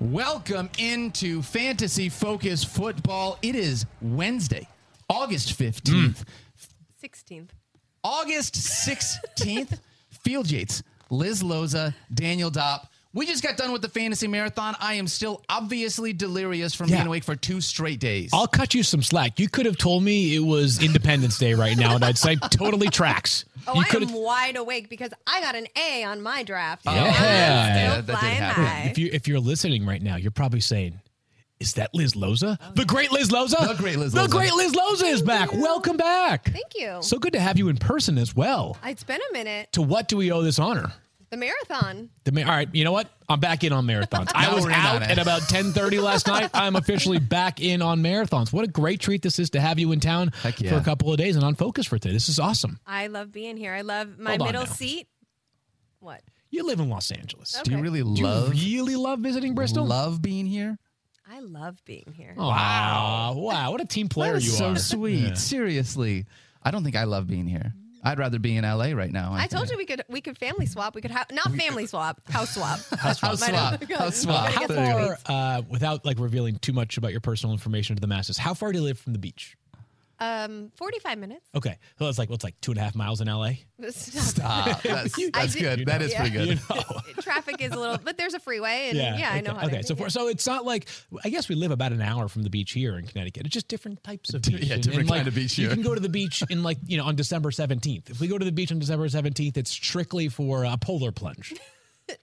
[0.00, 3.36] Welcome into Fantasy Focus Football.
[3.42, 4.66] It is Wednesday,
[5.10, 6.24] August 15th.
[7.04, 7.50] 16th.
[8.02, 9.78] August 16th.
[10.24, 12.86] Field Yates, Liz Loza, Daniel Dopp.
[13.12, 14.76] We just got done with the fantasy marathon.
[14.78, 16.96] I am still obviously delirious from Yeah.
[16.98, 18.30] being awake for two straight days.
[18.32, 19.40] I'll cut you some slack.
[19.40, 22.88] You could have told me it was Independence Day right now, and I'd say totally
[22.88, 23.44] tracks.
[23.66, 26.84] Oh, you I could am wide awake because I got an A on my draft.
[26.84, 27.00] so Yeah.
[27.00, 28.64] I'm Yeah, that did flying happen.
[28.64, 28.88] high.
[28.90, 31.00] If you if you're listening right now, you're probably saying,
[31.58, 32.58] "Is that Liz Loza?
[32.62, 33.66] Oh, the great Liz Loza?
[33.66, 35.52] The great Liz The great Liz Loza is back.
[35.52, 36.44] Welcome back.
[36.52, 36.98] Thank you.
[37.02, 38.78] So good to have you in person as well.
[38.84, 39.72] it's been a minute.
[39.72, 40.92] To what do we owe this honor?
[41.30, 42.10] The marathon.
[42.24, 43.08] The ma- all right, you know what?
[43.28, 44.32] I'm back in on marathons.
[44.34, 45.10] I was in out it.
[45.10, 46.50] at about 10:30 last night.
[46.52, 48.52] I'm officially back in on marathons.
[48.52, 51.12] What a great treat this is to have you in town Heck for a couple
[51.12, 52.12] of days and on focus for today.
[52.14, 52.80] This is awesome.
[52.84, 53.72] I love being here.
[53.72, 54.64] I love my middle now.
[54.64, 55.06] seat.
[56.00, 56.20] What?
[56.50, 57.54] You live in Los Angeles.
[57.54, 57.70] Okay.
[57.70, 59.86] Do you really Do you love really love visiting Bristol?
[59.86, 60.78] love being here?
[61.30, 62.34] I love being here.
[62.36, 63.34] Wow.
[63.36, 63.70] Wow.
[63.70, 64.76] What a team player That is you so are.
[64.76, 65.28] So sweet.
[65.28, 65.34] Yeah.
[65.34, 66.26] Seriously.
[66.60, 67.72] I don't think I love being here.
[68.02, 69.32] I'd rather be in LA right now.
[69.34, 70.94] I told you we could we could family swap.
[70.94, 72.80] We could have not family swap, house swap.
[72.98, 73.38] House swap.
[73.90, 74.50] House swap.
[74.52, 75.14] How There you go.
[75.26, 78.54] far, uh, without like revealing too much about your personal information to the masses, how
[78.54, 79.56] far do you live from the beach?
[80.20, 81.48] Um, forty five minutes.
[81.54, 83.52] Okay, so it's like what's like two and a half miles in LA.
[83.90, 84.82] Stop.
[84.82, 85.86] That's, that's did- good.
[85.86, 86.20] That is Yeah.
[86.20, 86.48] pretty good.
[86.48, 86.82] You know.
[87.22, 89.60] Traffic is a little, but there's a freeway, and yeah, I know okay.
[89.60, 89.66] how.
[89.66, 90.88] Okay, to, so for, so it's not like
[91.24, 93.46] I guess we live about an hour from the beach here in Connecticut.
[93.46, 94.62] It's just different types of beach.
[94.64, 95.68] Yeah, And- different and, like, kind of beach here.
[95.68, 98.10] You can go to the beach in like you know on December seventeenth.
[98.10, 101.54] If we go to the beach on December seventeenth, it's strictly for a polar plunge.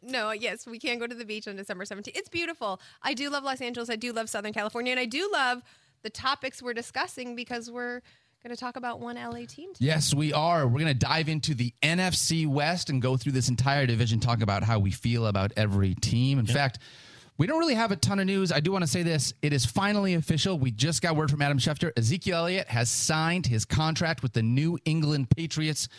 [0.04, 2.10] No, yes, we can go to the beach on December 17th.
[2.14, 2.82] It's beautiful.
[3.02, 3.90] I do love Los Angeles.
[3.90, 4.92] I do love Southern California.
[4.92, 5.64] And I do love
[6.08, 8.00] the topics we're discussing because we're
[8.42, 9.74] going to talk about one LA team.
[9.74, 9.88] today.
[9.88, 10.66] Yes, we are.
[10.66, 14.42] We're going to dive into the NFC West and go through this entire division, talk
[14.42, 16.40] about how we feel about every team.
[16.40, 16.80] In fact,
[17.38, 18.54] we don't really have a ton of news.
[18.54, 19.34] I do want to say this.
[19.42, 20.58] It is finally official.
[20.58, 21.92] We just got word from Adam Schefter.
[21.98, 25.90] Ezekiel Elliott has signed his contract with the New England Patriots.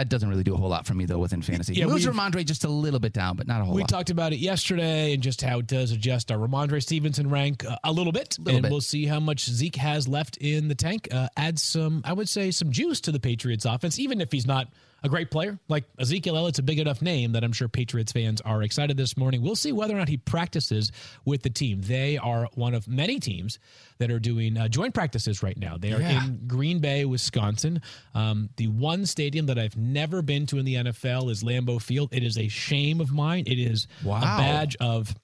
[0.00, 1.74] It doesn't really do a whole lot for me, though, within fantasy.
[1.74, 3.76] Yeah, Moves we've- Rhamondre just a little bit down, but not a whole lot.
[3.76, 3.88] We lot.
[3.88, 7.76] talked about it yesterday and just how it does adjust our Rhamondre Stevenson rank uh,
[7.84, 8.36] a little bit.
[8.38, 8.70] Little and bit.
[8.70, 11.08] we'll see how much Zeke has left in the tank.
[11.12, 14.46] Uh, add some, I would say, some juice to the Patriots offense, even if he's
[14.46, 14.68] not
[15.06, 15.58] a great player.
[15.68, 19.16] Like Ezekiel Elliott's a big enough name that I'm sure Patriots fans are excited this
[19.16, 19.40] morning.
[19.40, 20.92] We'll see whether or not he practices
[21.24, 21.80] with the team.
[21.82, 23.58] They are one of many teams
[23.98, 25.76] that are doing uh, joint practices right now.
[25.78, 26.26] They are Yeah.
[26.26, 27.80] in Green Bay, Wisconsin.
[28.14, 32.10] Um, the one stadium that I've never been to in the NFL is Lambeau Field.
[32.12, 33.44] It is a shame of mine.
[33.46, 34.18] It is Wow.
[34.18, 35.14] a badge of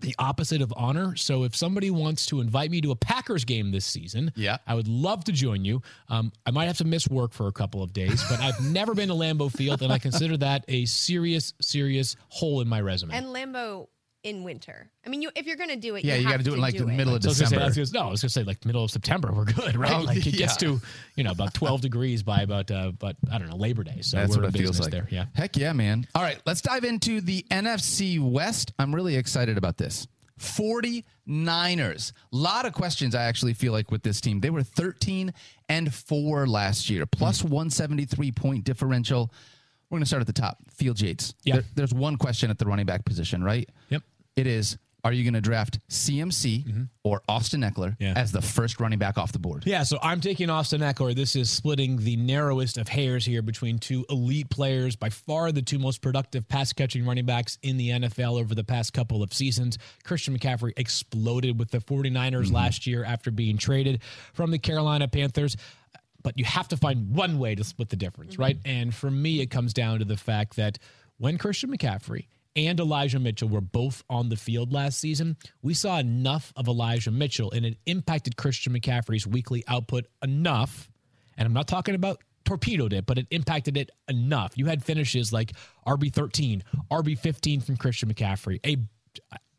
[0.00, 1.16] the opposite of honor.
[1.16, 4.58] So if somebody wants to invite me to a Packers game this season, Yeah.
[4.66, 5.80] I would love to join you.
[6.08, 8.94] Um, I might have to miss work for a couple of days, but I've never
[8.94, 13.14] been to Lambeau Field, and I consider that a serious, serious hole in my resume.
[13.14, 13.88] And Lambeau
[14.26, 14.90] in winter.
[15.04, 16.54] I mean, you if you're going to do it, Yeah, you got gotta do it
[16.54, 17.64] in, like, the middle of So I was gonna say, December.
[17.64, 19.32] I was gonna- no, I was going to say like middle of September.
[19.34, 19.92] We're good, right?
[19.92, 20.80] Oh, like it gets to
[21.14, 24.00] you know about twelve degrees by about uh, but I don't know Labor Day.
[24.02, 24.92] So That's we're what in it feels business like.
[24.92, 25.08] there.
[25.10, 25.26] Yeah.
[25.34, 26.06] Heck yeah, man.
[26.14, 28.72] All right, let's dive into the NFC West.
[28.78, 30.06] I'm really excited about this.
[30.38, 32.12] 49ers.
[32.32, 34.40] A lot of questions I actually feel like with this team.
[34.40, 35.32] They were 13
[35.68, 39.32] and 4 last year, plus 173 point differential.
[39.88, 40.58] We're going to start at the top.
[40.74, 41.34] Field Yates.
[41.44, 41.54] Yeah.
[41.56, 43.68] There- there's one question at the running back position, right?
[43.90, 44.02] Yep.
[44.36, 48.02] It is are you going to draft CMC or Austin Ekeler Mm-hmm.
[48.02, 48.14] Yeah.
[48.16, 49.62] as the first running back off the board?
[49.64, 51.14] Yeah, so I'm taking Austin Ekeler.
[51.14, 55.62] This is splitting the narrowest of hairs here between two elite players, by far the
[55.62, 59.32] two most productive pass catching running backs in the NFL over the past couple of
[59.32, 59.78] seasons.
[60.02, 64.02] Christian McCaffrey exploded with the 49ers last year after being traded
[64.32, 65.56] from the Carolina Panthers.
[66.24, 68.58] But you have to find one way to split the difference, right?
[68.64, 70.80] And for me, it comes down to the fact that
[71.18, 75.98] when Christian McCaffrey and Elijah Mitchell were both on the field last season, we saw
[75.98, 80.90] enough of Elijah Mitchell and it impacted Christian McCaffrey's weekly output enough.
[81.36, 84.52] And I'm not talking about torpedoed it, but it impacted it enough.
[84.56, 85.52] You had finishes like
[85.86, 88.78] RB13, RB15 from Christian McCaffrey, a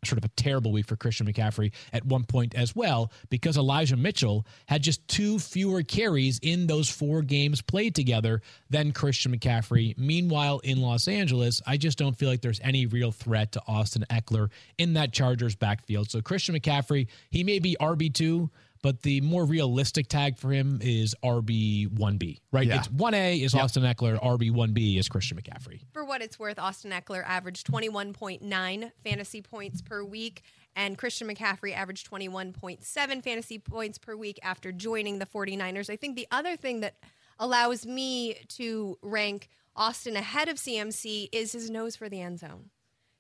[0.06, 3.98] sort of a terrible week for Christian McCaffrey at one point as well because Elijah
[3.98, 9.98] Mitchell had just two fewer carries in those four games played together than Christian McCaffrey.
[9.98, 14.06] Meanwhile, in Los Angeles, I just don't feel like there's any real threat to Austin
[14.10, 16.10] Ekeler in that Chargers backfield.
[16.10, 18.50] So Christian McCaffrey, he may be RB2,
[18.82, 22.68] but the more realistic tag for him is RB1B, right?
[22.68, 22.78] Yeah.
[22.78, 25.82] It's 1A is Austin Ekeler, RB1B is Christian McCaffrey.
[25.94, 30.44] For what it's worth, Austin Ekeler averaged 21.9 fantasy points per week,
[30.76, 35.90] and Christian McCaffrey averaged 21.7 fantasy points per week after joining the 49ers.
[35.90, 36.96] I think the other thing that
[37.40, 42.70] allows me to rank Austin ahead of CMC is his nose for the end zone.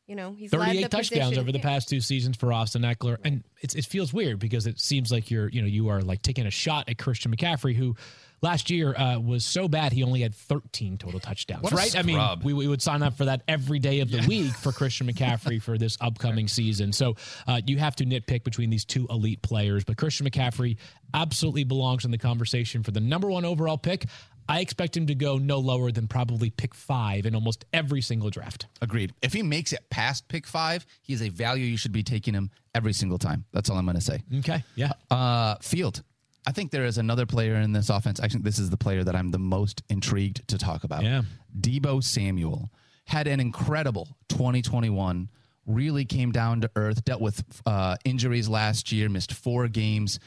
[0.08, 1.40] You know, he's led 38 the touchdowns position.
[1.42, 4.80] over the past two seasons for Austin Ekeler, and it's, it feels weird because it
[4.80, 7.94] seems like you're you know you are like taking a shot at Christian McCaffrey, who
[8.42, 11.64] last year uh, was so bad he only had 13 total touchdowns.
[11.64, 11.96] What a right?
[11.96, 14.72] I mean, we, we would sign up for that every day of the week for
[14.72, 16.94] Christian McCaffrey for this upcoming season.
[16.94, 17.16] So
[17.48, 20.78] uh, you have to nitpick between these two elite players, but Christian McCaffrey
[21.14, 24.06] absolutely belongs in the conversation for the number one overall pick.
[24.50, 28.30] I expect him to go no lower than probably pick five in almost every single
[28.30, 28.68] draft.
[28.82, 29.14] Agreed.
[29.22, 32.50] If he makes it past pick five, he's a value you should be taking him
[32.74, 33.46] every single time.
[33.52, 34.22] That's all I'm going to say.
[34.40, 34.64] Okay.
[34.76, 34.94] Yeah.
[35.12, 36.04] Uh, Field.
[36.46, 38.22] I think there is another player in this offense.
[38.22, 41.04] Actually, this is the player that I'm the most intrigued to talk about.
[41.04, 41.24] Yeah.
[41.60, 42.70] Deebo Samuel
[43.06, 45.30] had an incredible 2021.
[45.66, 47.04] Really came down to earth.
[47.04, 49.10] Dealt with uh, injuries last year.
[49.10, 50.22] Missed four games.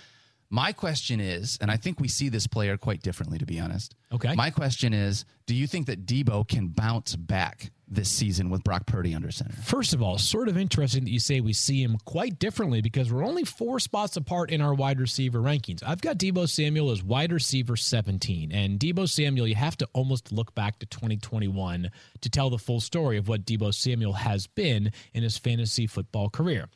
[0.52, 3.94] My question is, and I think we see this player quite differently, to be honest.
[4.12, 4.34] Okay.
[4.34, 8.84] My question is, do you think that Deebo can bounce back this season with Brock
[8.84, 9.54] Purdy under center?
[9.62, 13.12] First of all, sort of interesting that you say we see him quite differently because
[13.12, 15.84] we're only four spots apart in our wide receiver rankings.
[15.86, 18.50] I've got Deebo Samuel as wide receiver 17.
[18.50, 21.90] And Deebo Samuel, you have to almost look back to 2021
[22.22, 26.28] to tell the full story of what Deebo Samuel has been in his fantasy football
[26.28, 26.68] career.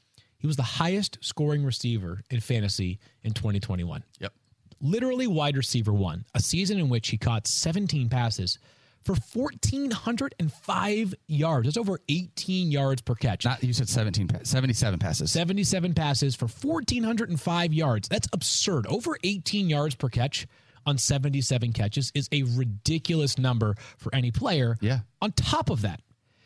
[0.44, 4.34] He was the highest scoring receiver in fantasy in 2021 Yep.
[4.78, 8.58] literally wide receiver one, a season in which he caught 17 passes
[9.02, 11.64] for 1,405 yards.
[11.66, 13.46] That's over 18 yards per catch.
[13.46, 15.32] Not you said 17, 77 passes.
[15.32, 18.08] 77 passes for 1,405 yards.
[18.10, 18.86] That's absurd.
[18.86, 20.46] Over 18 yards per catch
[20.84, 24.76] on 77 catches is a ridiculous number for any player.
[24.82, 25.00] Yeah.
[25.22, 26.02] On top of that,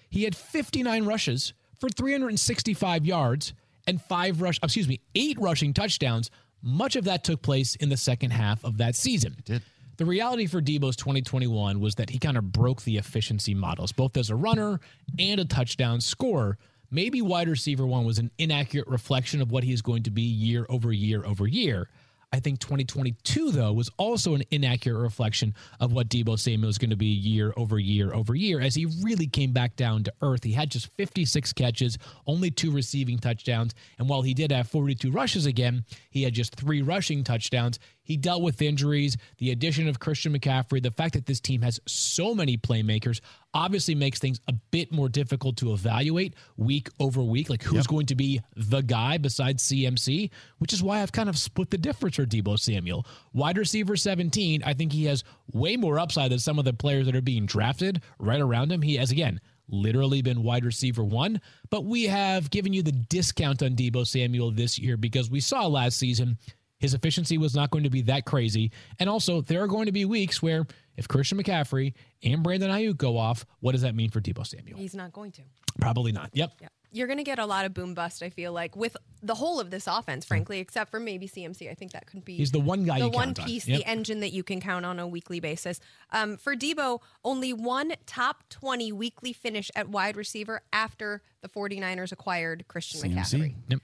[0.09, 3.55] he had 59 rushes for 365 yards
[3.89, 6.31] and five rush, uh, excuse me, eight rushing touchdowns.
[6.63, 9.35] Much of that took place in the second half of that season.
[9.39, 9.63] It did.
[9.97, 14.17] The reality for Deebo's 2021 was that he kind of broke the efficiency models, both
[14.17, 14.79] as a runner
[15.19, 16.57] and a touchdown scorer.
[16.91, 20.23] Maybe wide receiver one was an inaccurate reflection of what he is going to be
[20.23, 21.89] year over year over year.
[22.31, 26.91] I think 2022, though, was also an inaccurate reflection of what Deebo Samuel is going
[26.91, 30.45] to be year over year over year as he really came back down to earth.
[30.45, 31.97] He had just 56 catches,
[32.27, 33.75] only two receiving touchdowns.
[33.99, 37.79] And while he did have 42 rushes again, he had just three rushing touchdowns.
[38.09, 41.79] He dealt with injuries, the addition of Christian McCaffrey, the fact that this team has
[41.87, 43.21] so many playmakers
[43.53, 47.51] obviously makes things a bit more difficult to evaluate week over week.
[47.51, 51.37] Like who's going to be the guy besides CMC, which is why I've kind of
[51.37, 53.07] split the difference for Deebo Samuel.
[53.35, 55.23] Wide receiver 17, I think he has
[55.53, 58.81] way more upside than some of the players that are being drafted right around him.
[58.81, 59.39] He has, again,
[59.69, 64.51] literally been wide receiver one, but we have given you the discount on Deebo Samuel
[64.51, 66.39] this year because we saw last season
[66.79, 68.71] his efficiency was not going to be that crazy.
[68.99, 70.67] And also, there are going to be weeks where
[70.97, 74.79] if Christian McCaffrey and Brandon Aiyuk go off, what does that mean for Deebo Samuel?
[74.79, 75.43] He's not going to.
[75.81, 76.31] Probably not.
[76.33, 76.53] Yep.
[76.61, 76.69] Yeah.
[76.91, 79.61] You're going to get a lot of boom bust, I feel like, with the whole
[79.61, 81.71] of this offense, frankly, except for maybe CMC.
[81.71, 83.47] I think that could be He's the one guy the you one count on.
[83.47, 83.79] piece, Yep.
[83.81, 85.81] the engine that you can count on a weekly basis.
[86.13, 92.11] Um, for Deebo, only one top 20 weekly finish at wide receiver after the 49ers
[92.11, 93.55] acquired Christian McCaffrey.
[93.69, 93.81] Yep.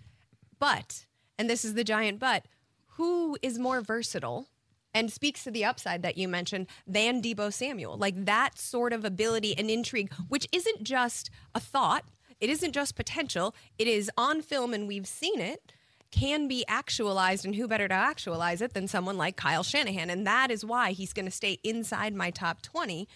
[0.59, 1.05] But,
[1.39, 2.47] and this is the giant but,
[2.97, 4.47] who is more versatile
[4.93, 7.97] and speaks to the upside that you mentioned than Deebo Samuel?
[7.97, 12.05] Like that sort of ability and intrigue, which isn't just a thought,
[12.41, 15.73] it isn't just potential, it is on film and we've seen it.
[16.11, 20.11] Can be actualized, and who better to actualize it than someone like Kyle Shanahan?
[20.11, 23.09] And that is why he's going to stay inside my top 20.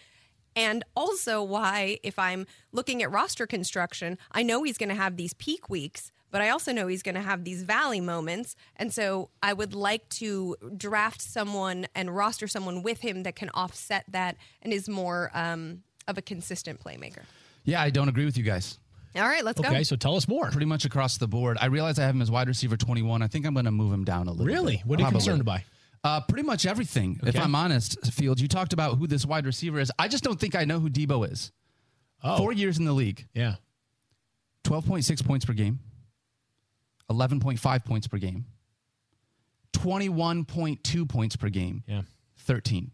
[0.57, 5.17] And also, why, if I'm looking at roster construction, I know he's going to have
[5.17, 8.55] these peak weeks, but I also know he's going to have these valley moments.
[8.77, 13.51] And so I would like to draft someone and roster someone with him that can
[13.55, 17.23] offset that and is more um, of a consistent playmaker.
[17.65, 18.79] Yeah, I don't agree with you guys.
[19.17, 19.75] All right, let's Okay, go.
[19.75, 20.51] Okay, so tell us more.
[20.51, 21.57] Pretty much across the board.
[21.61, 23.23] I realize I have him as wide receiver 21.
[23.23, 24.77] I think I'm going to move him down a little Really?
[24.77, 24.87] bit.
[24.87, 25.19] What are you Probably.
[25.21, 25.65] concerned by?
[26.05, 27.19] Uh, pretty much everything.
[27.25, 29.91] If I'm honest, Fields, you talked about who this wide receiver is.
[29.99, 31.51] I just don't think I know who Deebo is.
[32.37, 33.55] Four years in the league, yeah.
[34.65, 35.81] 12.6 points per game,
[37.11, 38.45] 11.5 points per game,
[39.73, 42.03] 21.2 points per game, Yeah.
[42.39, 42.91] 13.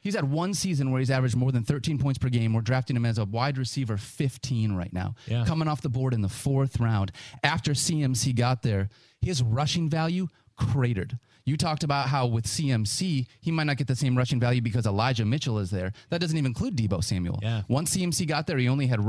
[0.00, 2.52] He's had one season where he's averaged more than 13 points per game.
[2.52, 5.14] We're drafting him as a wide receiver 15 right now.
[5.26, 5.46] Yeah.
[5.46, 7.10] Coming off the board in the fourth round.
[7.42, 8.90] After CMC got there,
[9.22, 11.18] his rushing value cratered.
[11.46, 14.86] You talked about how with CMC, he might not get the same rushing value because
[14.86, 15.92] Elijah Mitchell is there.
[16.08, 17.38] That doesn't even include Deebo Samuel.
[17.42, 17.62] Yeah.
[17.68, 19.00] Once CMC got there, he only had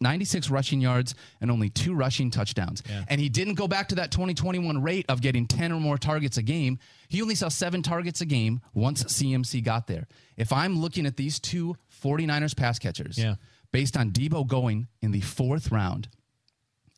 [0.00, 2.82] 96 rushing yards and only two rushing touchdowns.
[2.88, 3.04] Yeah.
[3.08, 6.38] And he didn't go back to that 2021 rate of getting 10 or more targets
[6.38, 6.78] a game.
[7.10, 10.06] He only saw seven targets a game once CMC got there.
[10.38, 13.34] If I'm looking at these two 49ers pass catchers, Yeah.
[13.70, 16.08] based on Deebo going in the fourth round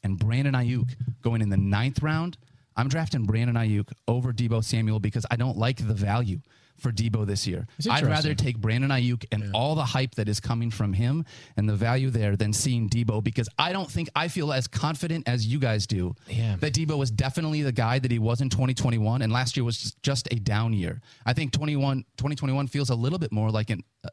[0.05, 2.39] and Brandon Aiyuk going in the ninth round,
[2.77, 6.41] I'm drafting Brandon Aiyuk over Deebo Samuel because I don't like the value
[6.77, 7.69] for Deebo this year.
[7.89, 11.25] I'd rather take Brandon Aiyuk and all the hype that is coming from him
[11.57, 15.29] and the value there than seeing Deebo because I don't think I feel as confident
[15.29, 16.57] as you guys do Yeah.
[16.57, 19.79] that Deebo was definitely the guy that he was in 2021 and last year was
[19.79, 21.01] just, just a down year.
[21.25, 24.09] I think 21 2021 feels a little bit more like an uh,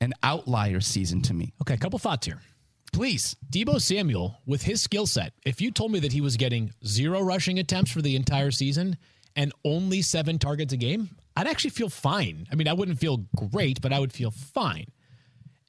[0.00, 1.52] an outlier season to me.
[1.62, 2.40] Okay, a couple thoughts here.
[2.96, 3.36] Please.
[3.50, 7.20] Deebo Samuel, with his skill set, if you told me that he was getting zero
[7.20, 8.96] rushing attempts for the entire season
[9.36, 12.46] and only seven targets a game, I'd actually feel fine.
[12.50, 14.86] I mean, I wouldn't feel great, but I would feel fine.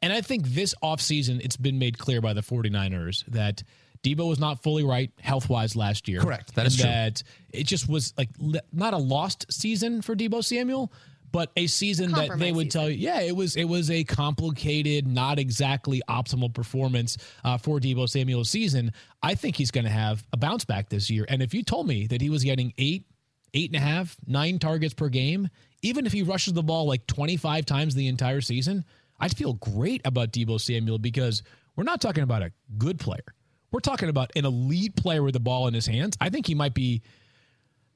[0.02, 3.62] And I think this offseason, it's been made clear by the 49ers that
[4.04, 6.22] Deebo was not fully right health wise last year.
[6.22, 6.56] Correct.
[6.56, 6.86] That is true.
[6.86, 8.30] That it just was like
[8.72, 10.94] not a lost season for Deebo Samuel,
[11.32, 12.82] but a season that they would season.
[12.82, 17.80] tell you, yeah, it was it was a complicated, not exactly optimal performance uh, for
[17.80, 18.92] Deebo Samuel's season.
[19.22, 21.26] I think he's going to have a bounce back this year.
[21.28, 23.06] And if you told me that he was getting eight,
[23.54, 25.50] eight and a half, nine targets per game,
[25.82, 28.86] even if he rushes the ball like 25 times the entire season,
[29.20, 31.44] I'd feel great about Deebo Samuel because
[31.76, 33.34] we're not talking about a good player.
[33.72, 36.16] We're talking about an elite player with the ball in his hands.
[36.22, 37.02] I think he might be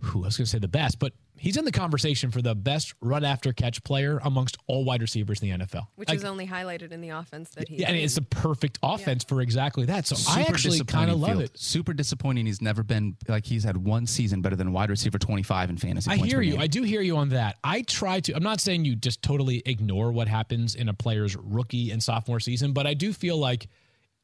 [0.02, 2.54] who I was going to say the best, but he's in the conversation for the
[2.54, 5.88] best run after catch player amongst all wide receivers in the NFL.
[5.96, 8.78] which Like, is only highlighted in the offense that he's yeah, and it's the perfect
[8.84, 10.06] offense for exactly that.
[10.06, 11.58] So I actually kind of love it.
[11.58, 12.46] Super disappointing.
[12.46, 16.12] He's never been like he's had one season better than wide receiver 25 in fantasy.
[16.12, 16.54] I hear you.
[16.54, 16.62] game.
[16.62, 17.58] I do hear you on that.
[17.64, 18.34] I try to.
[18.36, 22.40] I'm not saying you just totally ignore what happens in a player's rookie and sophomore
[22.40, 23.68] season, but I do feel like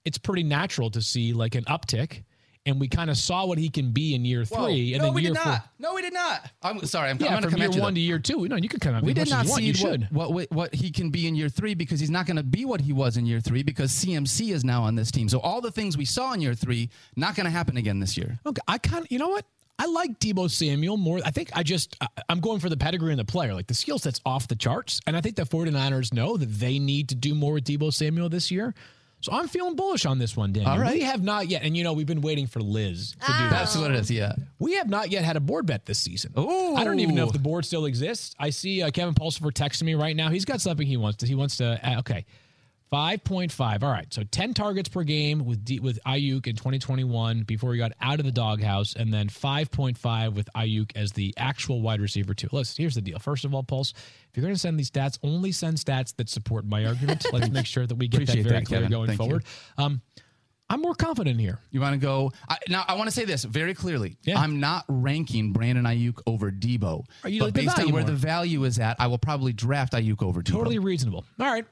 [0.05, 2.23] it's pretty natural to see like an uptick,
[2.67, 4.65] and we kind of saw what he can be in year Whoa.
[4.65, 5.51] three, and no, then we year did four.
[5.53, 5.69] not.
[5.79, 6.51] No, we did not.
[6.61, 7.09] I'm sorry.
[7.09, 7.91] I'm, Yeah, I'm from year one though.
[7.91, 8.47] to year two.
[8.47, 9.77] No, you can come me we did not as you want.
[9.77, 10.07] see what, should.
[10.11, 12.81] what, what he can be in year three because he's not going to be what
[12.81, 15.29] he was in year three because CMC is now on this team.
[15.29, 18.17] So all the things we saw in year three not going to happen again this
[18.17, 18.39] year.
[18.45, 19.45] Okay, I kind of, you know what?
[19.79, 21.19] I like Deebo Samuel more.
[21.23, 21.95] I think I just,
[22.29, 23.53] I'm going for the pedigree and the player.
[23.53, 24.99] Like the skill set's off the charts.
[25.05, 28.27] And I think the 49ers know that they need to do more with Deebo Samuel
[28.27, 28.73] this year.
[29.27, 30.71] So I'm feeling bullish on this one, Daniel.
[30.71, 30.93] All right.
[30.93, 33.49] We have not yet, and you know, we've been waiting for Liz to do that.
[33.49, 34.09] That's what it is.
[34.09, 34.31] Yeah.
[34.57, 36.31] We have not yet had a board bet this season.
[36.39, 36.75] Ooh.
[36.75, 38.37] I don't even know if the board still exists.
[38.39, 40.29] I see uh, Kevin Pulsifer texting me right now.
[40.29, 41.27] He's got something he wants to.
[41.27, 41.77] He wants to.
[41.83, 42.25] Uh, okay,
[42.89, 43.83] five point five.
[43.83, 47.79] All right, so ten targets per game with D, with Aiyuk in 2021 before he
[47.79, 51.81] got out of the doghouse, and then five point five with Aiyuk as the actual
[51.81, 52.49] wide receiver too.
[52.51, 53.19] Listen, here's the deal.
[53.19, 56.29] First of all, Pulse, if you're going to send these stats, only send stats that
[56.29, 57.25] support my argument.
[57.33, 58.91] Let's make sure that we get that very that, clear Kevin.
[58.91, 59.43] going Thank forward.
[59.77, 60.01] Um,
[60.69, 61.59] I'm more confident here.
[61.71, 62.83] You want to go I, now?
[62.87, 64.17] I want to say this very clearly.
[64.23, 64.37] Yeah.
[64.37, 68.11] I'm not ranking Brandon Aiyuk over Deebo, Are you but like based on where more?
[68.11, 70.51] the value is at, I will probably draft Aiyuk over Deebo.
[70.51, 71.23] Totally reasonable.
[71.39, 71.65] All right.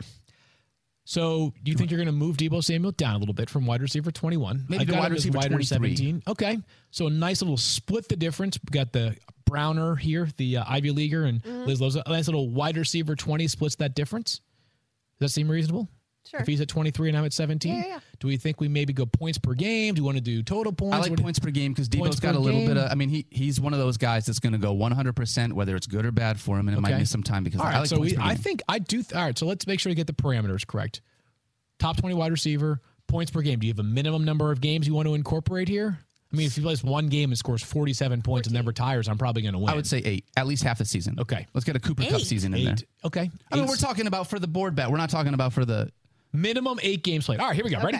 [1.08, 3.68] So, do you think you're going to move Deebo Samuel down a little bit from
[3.68, 4.66] wide receiver 21?
[4.68, 5.96] Maybe I wide receiver wide 23.
[5.96, 6.24] 17.
[6.28, 6.58] Okay.
[6.90, 8.58] So, a nice little split the difference.
[8.66, 11.66] We got the Browner here, the uh, Ivy Leaguer, and Mm-hmm.
[11.66, 12.02] Liz Loza.
[12.08, 14.42] A nice little wide receiver 20 splits that difference.
[15.20, 15.88] Does that seem reasonable?
[16.30, 16.40] Sure.
[16.40, 17.72] If he's at 23 and I'm at 17?
[17.72, 18.00] Yeah, yeah, yeah.
[18.20, 19.94] Do we think we maybe go points per game?
[19.94, 20.96] Do you want to do total points?
[20.96, 22.70] I like What do- points per game because Points Deebo's got a little game.
[22.70, 22.92] bit of.
[22.92, 25.76] I mean, he he's one of those guys that's going to go 100 percent whether
[25.76, 27.00] it's good or bad for him, and it might Okay.
[27.00, 29.04] miss some time because All I like so points we, per I think I do.
[29.04, 31.02] Th- all right, so let's make sure we get the parameters correct.
[31.78, 33.60] Top twenty wide receiver, points per game.
[33.60, 36.00] Do you have a minimum number of games you want to incorporate here?
[36.34, 39.18] I mean, if he plays one game and scores forty-seven points and then retires, I'm
[39.18, 39.70] probably going to win.
[39.70, 41.20] I would say eight, at least half the season.
[41.20, 41.46] Okay.
[41.54, 42.26] let's get a Cooper Kupp Eight?
[42.26, 42.74] season in there.
[42.74, 42.86] eight.
[43.06, 44.90] Okay, I mean, we're talking about for the board bet.
[44.90, 45.92] We're not talking about for the.
[46.36, 47.40] Minimum eight games played.
[47.40, 47.82] All right, here we go.
[47.82, 48.00] Ready?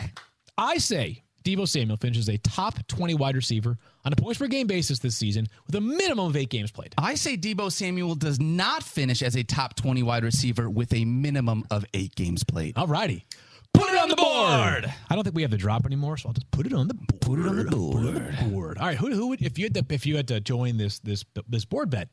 [0.58, 4.66] I say Deebo Samuel finishes a top twenty wide receiver on a points per game
[4.66, 6.94] basis this season with a minimum of eight games played.
[6.96, 11.04] I say Deebo Samuel does not finish as a top 20 wide receiver with a
[11.04, 12.78] minimum of eight games played.
[12.78, 13.26] All righty.
[13.74, 14.92] Put it on the board.
[15.10, 16.94] I don't think we have the drop anymore, so I'll just put it on the
[16.94, 17.20] board.
[17.20, 18.50] Put it on the board.
[18.50, 18.78] board.
[18.78, 18.96] All right.
[18.96, 21.64] Who, who would if you had to if you had to join this this this
[21.64, 22.08] board bet?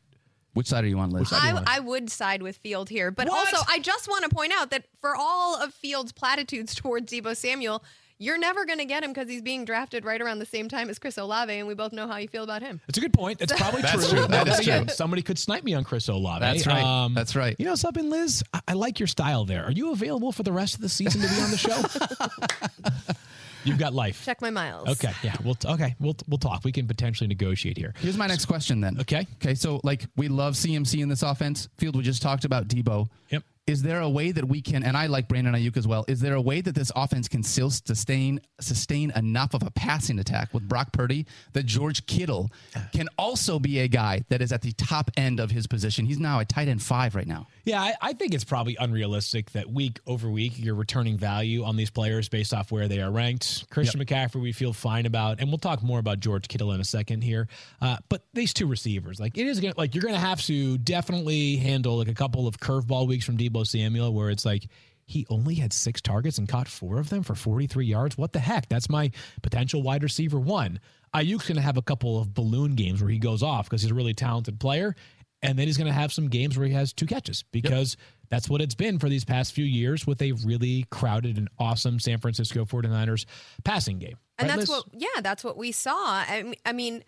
[0.54, 1.30] Which side are you on, Liz?
[1.32, 3.54] I, I would side with Field here, but What?
[3.54, 7.36] also I just want to point out that for all of Field's platitudes towards Deebo
[7.36, 7.84] Samuel,
[8.20, 10.90] you're never going to get him because he's being drafted right around the same time
[10.90, 12.80] as Chris Olave, and we both know how you feel about him.
[12.88, 13.40] That's a good point.
[13.40, 14.20] That's probably That's true.
[14.20, 14.28] true.
[14.28, 14.86] That is true.
[14.90, 16.46] Somebody could snipe me on Chris Olave.
[16.46, 17.10] Um, That's right.
[17.16, 17.56] That's right.
[17.58, 18.44] You know something, Liz?
[18.54, 19.66] I, I like your style there.
[19.66, 23.14] Are you available for the rest of the season to be on the show?
[23.64, 24.24] You've got life.
[24.26, 24.90] Check my miles.
[24.90, 25.14] Okay.
[25.24, 25.36] Yeah.
[25.44, 25.96] We'll t- okay.
[26.00, 26.64] We'll we'll talk.
[26.64, 27.94] We can potentially negotiate here.
[28.00, 29.00] Here's my next question then.
[29.02, 29.28] Okay.
[29.36, 29.56] Okay.
[29.56, 31.70] So, like, we love CMC in this offense.
[31.78, 33.08] Field, we just talked about Deebo.
[33.30, 33.44] Yep.
[33.66, 36.04] Is there a way that we can and I like Brandon Aiyuk as well.
[36.08, 40.20] Is there a way that this offense can still sustain sustain enough of a passing
[40.20, 42.52] attack with Brock Purdy that George Kittle
[42.92, 46.06] can also be a guy that is at the top end of his position?
[46.06, 47.48] He's now a tight end 5 right now.
[47.64, 51.78] Yeah, I, I think it's probably unrealistic that week over week you're returning value on
[51.78, 53.70] these players based off where they are ranked.
[53.70, 54.10] Christian yep.
[54.10, 57.22] McCaffrey, we feel fine about, and we'll talk more about George Kittle in a second
[57.24, 57.48] here.
[57.82, 60.78] Uh, but these two receivers, like it is gonna, like you're going to have to
[60.80, 64.68] definitely handle like a couple of curveball weeks from Deebo Samuel where it's like
[65.06, 68.18] he only had six targets and caught four of them for 43 yards.
[68.18, 68.70] What the heck?
[68.70, 70.80] That's my potential wide receiver one.
[71.14, 73.92] Aiyuk's going to have a couple of balloon games where he goes off because he's
[73.92, 74.96] a really talented player.
[75.42, 78.30] And then he's going to have some games where he has two catches because yep.
[78.30, 82.00] that's what it's been for these past few years with a really crowded and awesome
[82.00, 83.26] San Francisco 49ers
[83.66, 84.16] passing game.
[84.38, 84.84] And right, that's Liz?
[84.86, 86.24] what, yeah, that's what we saw.
[86.66, 87.04] I mean,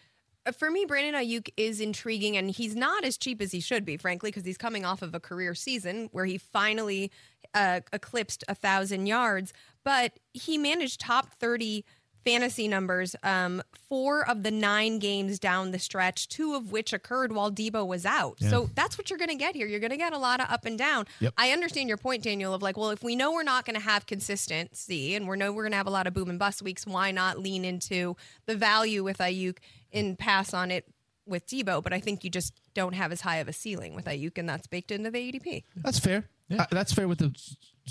[0.53, 3.97] for me, Brandon Aiyuk is intriguing, and he's not as cheap as he should be,
[3.97, 7.11] frankly, because he's coming off of a career season where he finally
[7.53, 9.53] uh, eclipsed a thousand yards.
[9.83, 11.85] But he managed top thirty
[12.25, 17.31] fantasy numbers um, four of the nine games down the stretch, two of which occurred
[17.31, 18.37] while Deebo was out.
[18.39, 18.49] Yeah.
[18.49, 19.67] So that's what you're going to get here.
[19.67, 21.05] You're going to get a lot of up and down.
[21.19, 21.33] Yep.
[21.37, 23.81] I understand your point, Daniel, of like, well, if we know we're not going to
[23.81, 26.61] have consistency and we know we're going to have a lot of boom and bust
[26.61, 28.15] weeks, why not lean into
[28.47, 29.57] the value with Aiyuk
[29.93, 30.85] and pass on it
[31.27, 31.83] with Deebo?
[31.83, 34.49] But I think you just don't have as high of a ceiling with Aiyuk, and
[34.49, 35.63] that's baked into the ADP.
[35.75, 36.25] That's fair.
[36.49, 36.63] Yeah.
[36.63, 37.35] Uh, that's fair with the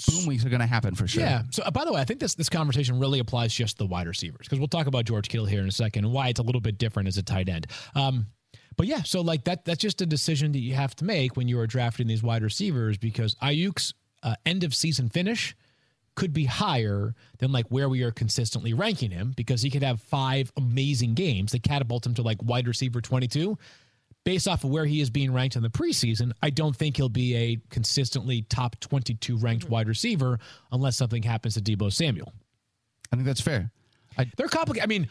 [0.09, 1.23] boom weeks are going to happen for sure.
[1.23, 1.43] Yeah.
[1.51, 3.89] So, uh, by the way, I think this this conversation really applies just to the
[3.89, 6.41] wide receivers because we'll talk about George Kittle here in a second and why it's
[6.41, 7.67] a little bit different as a tight end.
[7.95, 8.27] Um,
[8.77, 11.49] but yeah, so like that that's just a decision that you have to make when
[11.49, 15.55] you are drafting these wide receivers because Aiyuk's uh, end of season finish
[16.17, 20.01] could be higher than like where we are consistently ranking him because he could have
[20.01, 23.59] five amazing games that catapult him to like wide receiver 22
[24.25, 27.09] based off of where he is being ranked in the preseason, I don't think he'll
[27.09, 29.73] be a consistently top 22 ranked mm-hmm.
[29.73, 30.38] wide receiver
[30.73, 32.33] unless something happens to Deebo Samuel.
[33.12, 33.71] I think that's fair.
[34.19, 34.85] I, They're complicated.
[34.85, 35.09] I mean,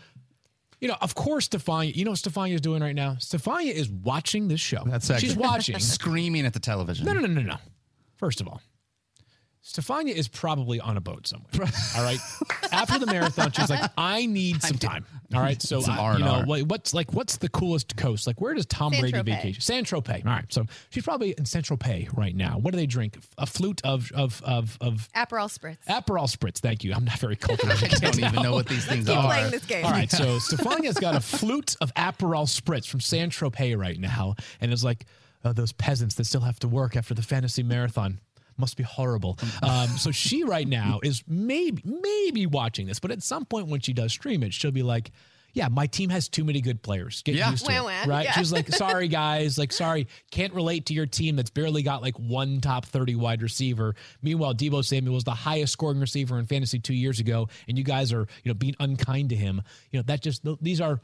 [0.82, 3.16] you know, of course, Stephania, you know what Stephania is doing right now?
[3.20, 4.84] Stephania is watching this show.
[4.86, 5.80] That's She's watching.
[5.80, 7.06] Screaming at the television.
[7.06, 7.58] No, no, no, no, no.
[8.18, 8.62] First of all,
[9.66, 11.50] Stephania is probably on a boat somewhere.
[11.96, 12.20] all right.
[12.74, 15.06] After the marathon, she's like, I need some time.
[15.34, 15.62] All right.
[15.62, 18.28] So, uh, you know, what's like, what's the coolest coast?
[18.28, 19.62] Like, where does Tom San Brady vacation?
[19.62, 20.26] San Tropez.
[20.26, 20.52] All right.
[20.52, 22.58] So she's probably in San Tropez right now.
[22.60, 23.18] What do they drink?
[23.38, 25.78] A flute of, of, of, of Aperol Spritz.
[25.88, 26.58] Aperol Spritz.
[26.60, 26.94] Thank you.
[26.94, 27.72] I'm not very cultured.
[27.72, 29.28] I don't even know what these things Keep are.
[29.28, 29.86] playing this game.
[29.86, 30.12] All right.
[30.12, 34.36] So Stephania's got a flute of Aperol Spritz from San Tropez right now.
[34.60, 35.06] And it's like,
[35.46, 38.20] uh, those peasants that still have to work after the fantasy marathon
[38.64, 39.38] must be horrible.
[39.62, 43.82] Um, so she right now is maybe maybe watching this, but at some point when
[43.82, 45.12] she does stream it, she'll be like,
[45.52, 47.22] "Yeah, my team has too many good players.
[47.24, 47.52] Get yeah.
[47.52, 48.24] used to wah, it." right?
[48.24, 48.32] Yeah.
[48.32, 52.18] She's like, "Sorry guys, like sorry, can't relate to your team that's barely got like
[52.18, 53.96] one top thirty wide receiver.
[54.22, 57.84] Meanwhile, Deebo Samuel was the highest scoring receiver in fantasy two years ago, and you
[57.84, 59.62] guys are you know being unkind to him.
[59.92, 61.02] You know that just these are."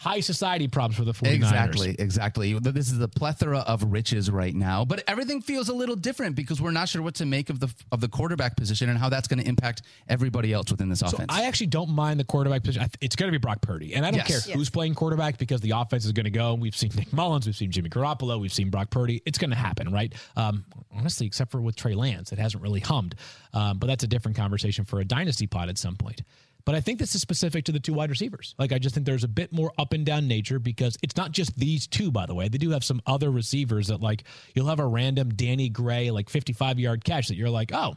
[0.00, 1.34] High society problems for the 49ers.
[1.34, 2.58] Exactly, exactly.
[2.58, 6.58] This is a plethora of riches right now, but everything feels a little different because
[6.58, 9.28] we're not sure what to make of the of the quarterback position and how that's
[9.28, 11.30] going to impact everybody else within this offense.
[11.30, 12.88] So I actually don't mind the quarterback position.
[13.02, 14.26] It's going to be Brock Purdy, and I don't yes.
[14.26, 14.56] care yes.
[14.56, 16.54] who's playing quarterback because the offense is going to go.
[16.54, 19.20] We've seen Nick Mullens, we've seen Jimmy Garoppolo, we've seen Brock Purdy.
[19.26, 20.14] It's going to happen, right?
[20.34, 20.64] Um,
[20.96, 23.16] honestly, except for with Trey Lance, it hasn't really hummed.
[23.52, 26.22] Um, but that's a different conversation for a dynasty pod at some point.
[26.64, 28.54] But I think this is specific to the two wide receivers.
[28.58, 31.32] Like, I just think there's a bit more up and down nature because it's not
[31.32, 32.48] just these two, by the way.
[32.48, 36.28] They do have some other receivers that, like, you'll have a random Danny Gray, like
[36.28, 37.94] 55 yard catch that you're like, oh,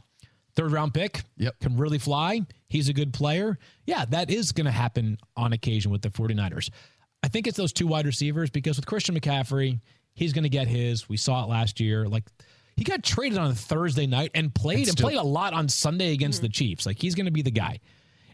[0.55, 1.59] third round pick, yep.
[1.59, 2.41] can really fly.
[2.67, 3.57] He's a good player.
[3.85, 6.69] Yeah, that is going to happen on occasion with the 49ers.
[7.21, 9.79] I think it's those two wide receivers because with Christian McCaffrey,
[10.13, 11.07] he's going to get his.
[11.07, 12.07] We saw it last year.
[12.07, 12.23] Like,
[12.75, 15.69] he got traded on a Thursday night and played and, and played a lot on
[15.69, 16.47] Sunday against mm-hmm.
[16.47, 16.85] the Chiefs.
[16.85, 17.79] Like he's going to be the guy.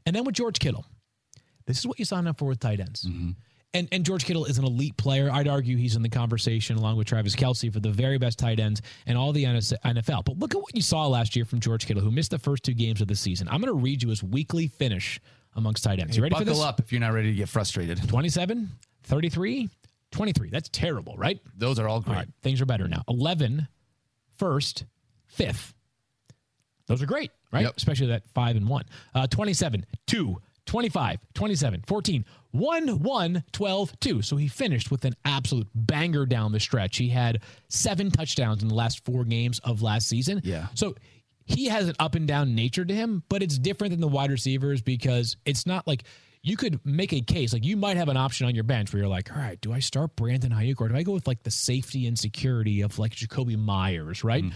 [0.05, 0.85] And then with George Kittle,
[1.65, 3.05] this is what you sign up for with tight ends.
[3.05, 3.31] Mm-hmm.
[3.75, 5.29] And, and George Kittle is an elite player.
[5.31, 8.59] I'd argue he's in the conversation along with Travis Kelce for the very best tight
[8.59, 10.25] ends and all the NFL.
[10.25, 12.63] But look at what you saw last year from George Kittle, who missed the first
[12.63, 13.47] two games of the season.
[13.47, 15.21] I'm going to read you his weekly finish
[15.55, 16.17] amongst tight ends.
[16.17, 16.63] You ready Buckle for this?
[16.63, 18.07] up if you're not ready to get frustrated.
[18.09, 18.69] 27,
[19.03, 19.69] 33,
[20.11, 20.49] 23.
[20.49, 21.39] That's terrible, right?
[21.55, 22.13] Those are all great.
[22.13, 23.03] All right, things are better now.
[23.07, 23.67] 11,
[24.37, 24.85] first,
[25.27, 25.75] fifth.
[26.87, 27.63] Those are great, right?
[27.63, 27.73] Yep.
[27.77, 28.85] Especially that five and one.
[29.13, 34.21] Uh, 27, 2, 25, 27, 14, 1, 1, 12, 2.
[34.21, 36.97] So he finished with an absolute banger down the stretch.
[36.97, 40.41] He had seven touchdowns in the last four games of last season.
[40.43, 40.67] Yeah.
[40.75, 40.95] So
[41.45, 44.31] he has an up and down nature to him, but it's different than the wide
[44.31, 46.03] receivers because it's not like
[46.41, 49.01] you could make a case like you might have an option on your bench where
[49.01, 51.43] you're like, all right, do I start Brandon Aiyuk or do I go with like
[51.43, 54.43] the safety and security of like Jakobi Meyers, right?
[54.43, 54.53] Mm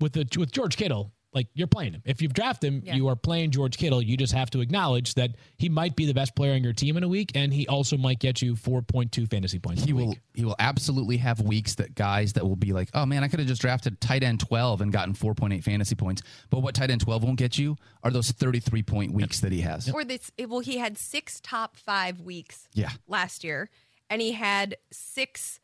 [0.00, 2.02] with the with George Kittle, like you're playing him.
[2.06, 2.94] If you've drafted him, Yeah.
[2.96, 4.00] you are playing George Kittle.
[4.02, 6.96] You just have to acknowledge that he might be the best player on your team
[6.96, 9.84] in a week, and he also might get you 4.2 fantasy points.
[9.84, 10.20] He a will week.
[10.34, 13.38] he will absolutely have weeks that guys that will be like, oh man, I could
[13.38, 16.22] have just drafted tight end twelve and gotten four point eight fantasy points.
[16.50, 19.52] But what tight end twelve won't get you are those thirty three point weeks that
[19.52, 19.90] he has.
[19.90, 22.90] Or this, well, he had six top five weeks Yeah.
[23.06, 23.68] last year,
[24.08, 25.60] and he had six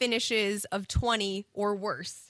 [0.00, 2.23] finishes of 20 or worse.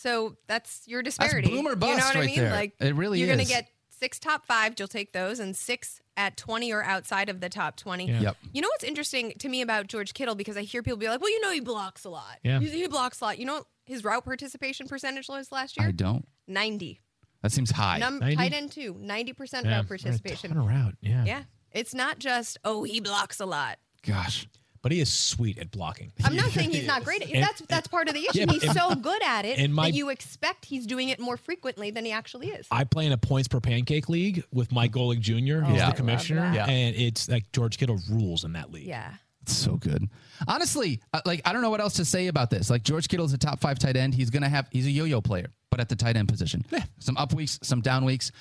[0.00, 1.48] So that's your disparity.
[1.48, 2.38] boom or you know bust what I mean?
[2.38, 2.50] there.
[2.52, 6.38] Like It really you're gonna get six top five, you'll take those, and six at
[6.38, 8.08] 20 or outside of the top 20.
[8.08, 8.20] Yeah.
[8.20, 8.36] Yep.
[8.52, 11.20] You know what's interesting to me about George Kittle because I hear people be like,
[11.20, 12.38] "Well, you know, he blocks a lot.
[12.42, 12.60] Yeah.
[12.60, 15.88] he, he blocks a lot." You know, what his route participation percentage was last year
[15.88, 16.26] I don't.
[16.48, 17.00] 90.
[17.42, 17.98] That seems high.
[17.98, 18.36] Num- 90?
[18.36, 20.50] tight end two, 90 percent Yeah, route participation.
[20.50, 21.24] Ton of route, yeah.
[21.24, 21.42] Yeah.
[21.72, 23.78] It's not just, oh, he blocks a lot.
[24.06, 24.48] Gosh.
[24.82, 26.10] But he is sweet at blocking.
[26.24, 27.20] I'm not saying he's not great.
[27.22, 28.38] at And- that's that's part of the issue.
[28.40, 31.20] Yeah, he's in- so good at it in my- that you expect he's doing it
[31.20, 32.66] more frequently than he actually is.
[32.70, 35.90] I play in a points per pancake league with Mike Golic Jr., who's Yeah.
[35.90, 36.50] the commissioner.
[36.54, 36.66] Yeah.
[36.66, 38.86] and it's like George Kittle rules in that league.
[38.86, 39.12] yeah.
[39.42, 40.06] It's so good.
[40.46, 42.68] Honestly, uh, like I don't know what else to say about this.
[42.70, 44.14] Like George Kittle's a top five tight end.
[44.14, 46.64] He's gonna have he's a yo-yo player, but at the tight end position.
[46.98, 48.32] Some up weeks, some down weeks.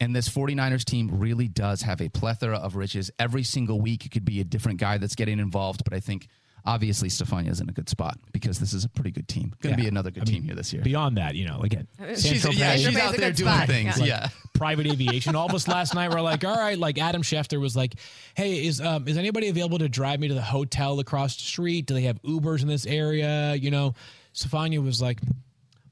[0.00, 3.10] And this 49ers team really does have a plethora of riches.
[3.18, 5.84] Every single week it could be a different guy that's getting involved.
[5.84, 6.28] But I think
[6.66, 9.54] obviously Stephania is in a good spot because this is a pretty good team.
[9.62, 9.82] Gonna Yeah.
[9.82, 10.82] be another good I mean, team here this year.
[10.82, 13.68] Beyond that, you know, again, She's, yeah, Tropez, she's out there doing spot.
[13.68, 13.98] things.
[13.98, 14.04] Yeah.
[14.06, 14.28] Yeah.
[14.52, 15.34] private aviation.
[15.36, 17.94] All of us last night were like, all right, like Adam Schefter was like,
[18.34, 21.86] hey, is um, is anybody available to drive me to the hotel across the street?
[21.86, 23.54] Do they have Ubers in this area?
[23.54, 23.94] You know,
[24.34, 25.20] Stephania was like,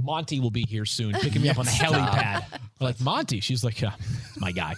[0.02, 2.44] Monty will be here soon, picking me up on the helipad.
[2.80, 3.94] Like Monty, she's like, yeah,
[4.36, 4.74] my guy.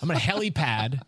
[0.00, 1.00] I'm on a helipad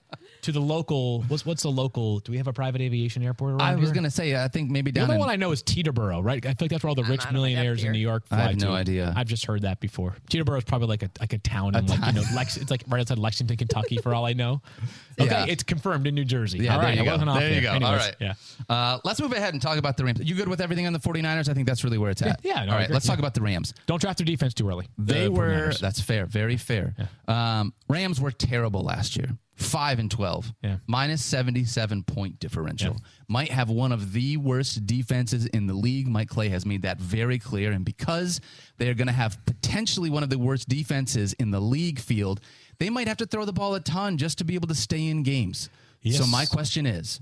[0.43, 1.23] to the local.
[1.29, 2.19] What's what's the local?
[2.21, 3.95] Do we have a private aviation airport around I was here?
[3.95, 5.03] gonna say I think maybe down.
[5.09, 6.45] The only in, one I know is Teterboro, right?
[6.45, 8.09] I think like that's where all the rich I don't millionaires in New here.
[8.09, 8.73] York I have no to.
[8.73, 9.13] idea.
[9.17, 10.17] I've just heard that before.
[10.31, 12.57] Teterboro is probably like a like a town in like you know Lex.
[12.57, 14.61] It's like right outside Lexington, Kentucky, for all I know.
[15.21, 15.45] Okay, Yeah.
[15.47, 16.61] it's confirmed in New Jersey.
[16.61, 17.11] Yeah, all there right, you I go.
[17.13, 17.73] wasn't There you go.
[17.73, 18.17] Anyways, All right.
[18.19, 18.33] Yeah.
[18.67, 20.21] Uh, let's move ahead and talk about the Rams.
[20.23, 21.51] You good with everything on the 49ers?
[21.51, 22.41] I think that's really where it's at.
[22.43, 22.95] Yeah, no, All I right, agree.
[22.95, 23.21] let's talk Yeah.
[23.21, 23.75] about the Rams.
[23.87, 24.89] Don't draft their defense too early.
[24.97, 25.81] They The were 49ers.
[25.81, 26.95] that's fair, very fair.
[27.29, 29.37] Um, Rams were terrible last year.
[29.55, 30.79] Five and twelve, Yeah.
[30.87, 32.97] minus seventy-seven point differential.
[33.29, 36.09] Might have one of the worst defenses in the league.
[36.09, 38.41] Mike Clay has made that very clear, and because
[38.79, 42.41] they are going to have potentially one of the worst defenses in the league field,
[42.79, 45.07] they might have to throw the ball a ton just to be able to stay
[45.07, 45.69] in games.
[46.01, 46.17] Yes.
[46.19, 47.21] So my question is,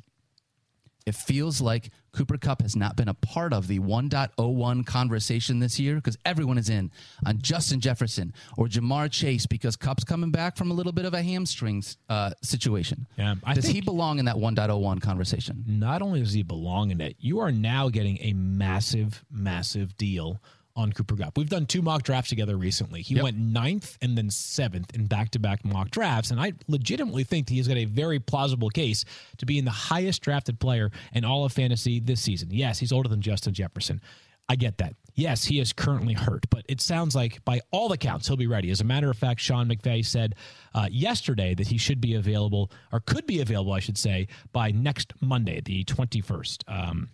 [1.07, 5.79] it feels like Cooper Kupp has not been a part of the 1.01 conversation this
[5.79, 6.91] year because everyone is in
[7.25, 11.15] on Justin Jefferson or Ja'Marr Chase because Kupp's coming back from a little bit of
[11.15, 13.07] a hamstrings uh, situation.
[13.17, 15.65] Yeah, I Does he belong in that 1.01 conversation?
[15.67, 20.41] not only does he belong in it, you are now getting a massive, massive deal
[20.77, 21.37] on Cooper Kupp.
[21.37, 23.03] We've done two mock drafts together recently.
[23.03, 23.25] He Yep.
[23.25, 26.31] went ninth and then seventh in back to back mock drafts.
[26.31, 29.05] And I legitimately think that he's got a very plausible case
[29.39, 32.49] to be in the highest drafted player in all of fantasy this season.
[32.53, 34.01] Yes, he's older than Justin Jefferson.
[34.49, 34.95] I get that.
[35.15, 38.71] Yes, he is currently hurt, but it sounds like by all accounts he'll be ready.
[38.71, 40.35] As a matter of fact, Sean McVay said
[40.75, 44.71] uh, yesterday that he should be available, or could be available, I should say, by
[44.71, 46.65] next Monday, the 21st.
[46.69, 47.11] Um,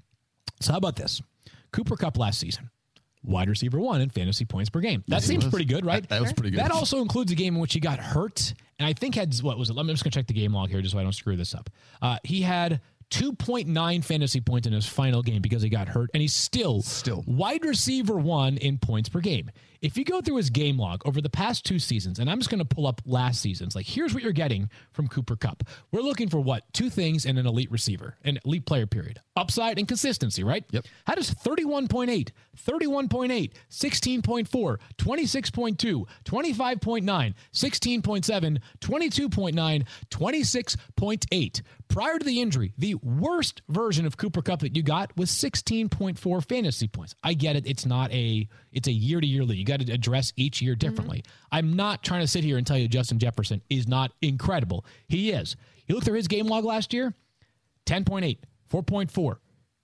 [0.61, 1.21] so how about this?
[1.73, 2.71] Cooper Kupp last season,
[3.27, 5.03] wide receiver one in fantasy points per game.
[5.09, 6.03] That Yes, seems pretty good, right?
[6.03, 6.61] That- that was pretty good.
[6.61, 9.59] That also includes a game in which he got hurt, and I think had what
[9.59, 9.75] was it?
[9.75, 11.37] Let me I'm just gonna check the game log here, just so I don't screw
[11.37, 11.69] this up.
[12.01, 16.21] Uh, he had 2.9 fantasy points in his final game because he got hurt, and
[16.21, 17.23] he's still Still.
[17.27, 19.51] wide receiver one in points per game.
[19.83, 22.51] If you go through his game log over the past two seasons, and I'm just
[22.51, 25.63] going to pull up last season's, like here's what you're getting from Cooper Kupp.
[25.93, 26.65] We're looking for what?
[26.73, 29.21] Two things in an elite receiver, an elite player period.
[29.37, 30.65] Upside and consistency, right?
[30.73, 30.87] Yep.
[31.07, 32.31] How does 31.8,
[32.67, 41.63] 31.8, 16.4, 26.2, 25.9, 16.7, 22.9, 26.8.
[41.89, 46.49] Prior to the injury, the worst version of Cooper Kupp that you got was 16.4
[46.49, 47.15] fantasy points.
[47.23, 47.67] I get it.
[47.67, 49.59] It's not a it's a year to year league.
[49.59, 51.19] You got to address each year differently.
[51.19, 51.57] Mm-hmm.
[51.57, 54.85] I'm not trying to sit here and tell you Justin Jefferson is not incredible.
[55.09, 55.57] He is.
[55.87, 57.15] You look through his game log last year,
[57.87, 58.39] 10.8,
[58.71, 59.37] 4.4,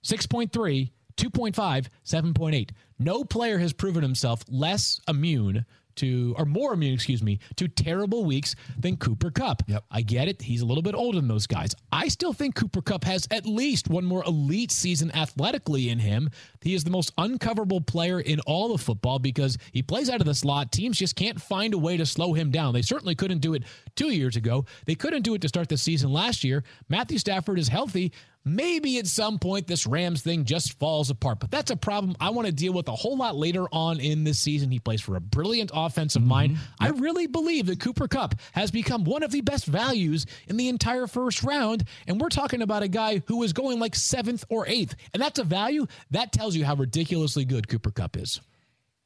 [0.05, 2.71] 6.3, 2.5, 7.8.
[2.99, 5.65] No player has proven himself less immune
[5.97, 9.63] to, or more immune, excuse me, to terrible weeks than Cooper Kupp.
[9.67, 9.85] Yep.
[9.91, 10.43] I get it.
[10.43, 11.75] He's a little bit older than those guys.
[11.91, 16.31] I still think Cooper Kupp has at least one more elite season athletically in him.
[16.61, 20.27] He is the most uncoverable player in all of football because he plays out of
[20.27, 20.73] the slot.
[20.73, 22.73] Teams just can't find a way to slow him down.
[22.75, 23.65] They certainly couldn't do it
[23.97, 24.65] two years ago.
[24.87, 26.65] They couldn't do it to start the season last year.
[26.89, 28.13] Matthew Stafford is healthy.
[28.45, 31.39] Maybe at some point this Rams thing just falls apart.
[31.41, 34.25] But that's a problem I want to deal with a whole lot later on in
[34.25, 34.71] this season.
[34.71, 36.29] He plays for a brilliant offensive mm-hmm.
[36.29, 36.59] mind.
[36.81, 40.69] I really believe that Cooper Kupp has become one of the best values in the
[40.69, 41.85] entire first round.
[42.07, 44.97] And we're talking about a guy who is going like seventh or eighth.
[45.13, 48.41] And that's a value that tells you how ridiculously good Cooper Kupp is.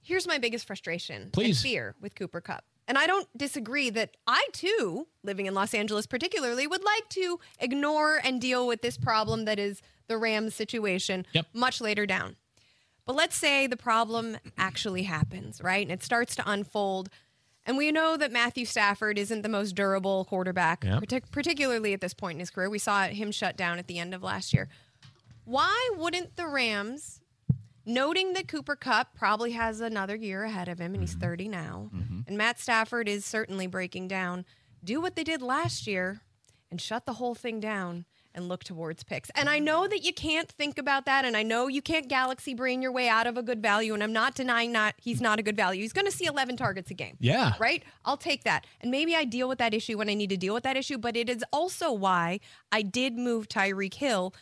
[0.03, 1.59] Here's my biggest frustration Please.
[1.59, 2.65] and fear with Cooper Kupp.
[2.89, 7.41] And I don't disagree that I too, living in Los Angeles particularly, would like to
[7.59, 11.47] ignore and deal with this problem that is the Rams situation Yep.
[11.53, 12.37] much later down.
[13.05, 15.85] But let's say the problem actually happens, right?
[15.85, 17.09] And it starts to unfold.
[17.65, 21.03] And we know that Matthew Stafford isn't the most durable quarterback, Yep.
[21.03, 22.71] partic- particularly at this point in his career.
[22.71, 24.69] We saw him shut down at the end of last year.
[25.45, 27.21] Why wouldn't the Rams
[27.87, 31.21] noting that Cooper Kupp probably has another year ahead of him and he's mm-hmm.
[31.21, 32.21] 30 now, mm-hmm.
[32.27, 34.45] and Matt Stafford is certainly breaking down,
[34.85, 36.21] do what they did last year
[36.71, 39.31] and shut the whole thing down and look towards picks.
[39.35, 42.55] And I know that you can't think about that, and I know you can't galaxy
[42.55, 45.39] brain your way out of a good value, and I'm not denying that he's not
[45.39, 45.81] a good value.
[45.81, 47.17] He's going to see 11 targets a game.
[47.19, 47.55] Yeah.
[47.59, 47.83] Right?
[48.05, 48.67] I'll take that.
[48.81, 50.99] And maybe I deal with that issue when I need to deal with that issue,
[50.99, 54.35] but it is also why I did move Tyreek Hill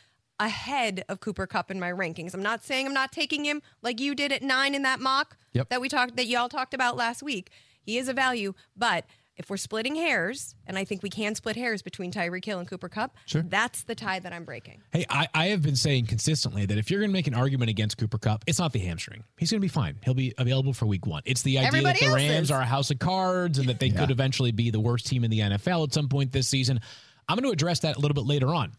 [0.45, 2.35] ahead of Cooper Kupp in my rankings.
[2.35, 5.37] I'm not saying I'm not taking him like you did at nine in that mock
[5.53, 5.69] Yep.
[5.71, 7.51] that we talked that y'all talked about last week.
[7.83, 9.05] He is a value, but
[9.37, 12.69] if we're splitting hairs, and I think we can split hairs between Tyreek Hill and
[12.69, 13.43] Cooper Kupp, Sure.
[13.43, 14.81] that's the tie that I'm breaking.
[14.93, 17.69] Hey, I, I have been saying consistently that if you're going to make an argument
[17.69, 19.25] against Cooper Kupp, it's not the hamstring.
[19.37, 19.97] He's going to be fine.
[20.05, 21.23] He'll be available for week one.
[21.25, 22.51] It's the idea Everybody that the Rams is.
[22.53, 25.33] are a house of cards and that they could eventually be the worst team in
[25.33, 26.81] the NFL at some point this season.
[27.29, 28.73] I'm going to address that a little bit later on.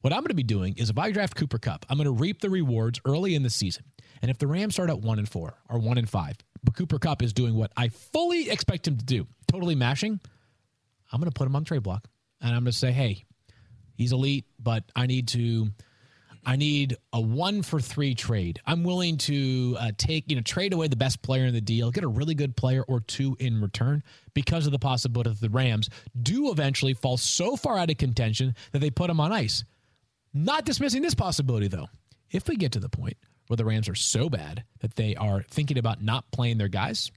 [0.00, 2.10] What I'm going to be doing is if I draft Cooper Kupp, I'm going to
[2.10, 3.84] reap the rewards early in the season.
[4.22, 6.98] And if the Rams start at one and four or one and five, but Cooper
[6.98, 10.20] Kupp is doing what I fully expect him to do, totally mashing,
[11.12, 12.06] I'm going to put him on trade block.
[12.40, 13.24] And I'm going to say, hey,
[13.94, 15.68] he's elite, but I need to
[16.46, 18.60] I need a one for three trade.
[18.64, 21.90] I'm willing to uh, take, you know, trade away the best player in the deal,
[21.90, 25.50] get a really good player or two in return because of the possibility that the
[25.50, 29.64] Rams do eventually fall so far out of contention that they put them on ice.
[30.32, 31.88] Not dismissing this possibility, though.
[32.30, 33.16] If we get to the point
[33.48, 37.10] where the Rams are so bad that they are thinking about not playing their guys,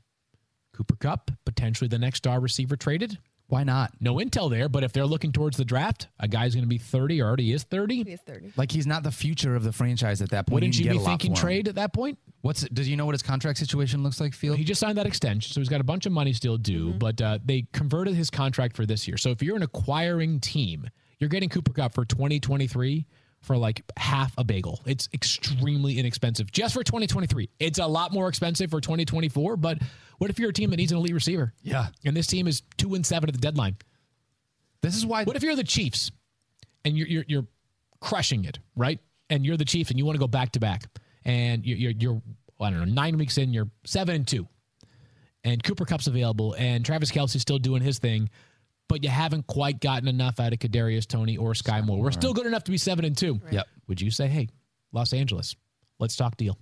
[0.74, 3.18] Cooper Kupp, potentially the next star receiver traded.
[3.48, 3.92] Why not?
[4.00, 6.80] No intel there, but if they're looking towards the draft, a guy's going to be
[6.80, 8.04] 30 or already is 30.
[8.04, 8.54] He is 30.
[8.58, 10.54] Like he's not the future of the franchise at that point.
[10.56, 12.18] Wouldn't you can be get a thinking trade at that point?
[12.42, 14.34] What's does you know what his contract situation looks like?
[14.34, 14.58] Field.
[14.58, 17.22] He just signed that extension, so he's got a bunch of money still due, but
[17.22, 19.18] uh, they converted his contract for this year.
[19.18, 23.06] So if you're an acquiring team, you're getting Cooper Kupp for 2023
[23.42, 24.82] for like half a bagel.
[24.86, 27.50] It's extremely inexpensive just for 2023.
[27.60, 29.80] It's a lot more expensive for 2024, but
[30.18, 31.54] what if you're a team that needs an elite receiver?
[31.62, 31.88] Yeah.
[32.06, 33.76] And this team is 2 and 7 at the deadline.
[34.82, 35.24] This is why.
[35.24, 36.12] What if you're the Chiefs
[36.86, 37.48] and you're you're, you're
[38.00, 39.00] crushing it, right?
[39.30, 40.84] And you're the Chiefs and you want to go back to back,
[41.26, 42.22] and you're, you're you're
[42.60, 44.48] I don't know nine weeks in, you're seven and two,
[45.44, 48.30] and Cooper Kupp's available, and Travis Kelce's still doing his thing,
[48.90, 52.00] but you haven't quite gotten enough out of Kadarius Toney or Sky Moore.
[52.02, 53.40] We're still good enough to be seven and two.
[53.52, 53.66] Yep.
[53.88, 54.50] Would you say, hey,
[54.92, 55.56] Los Angeles,
[56.00, 56.58] let's talk deal?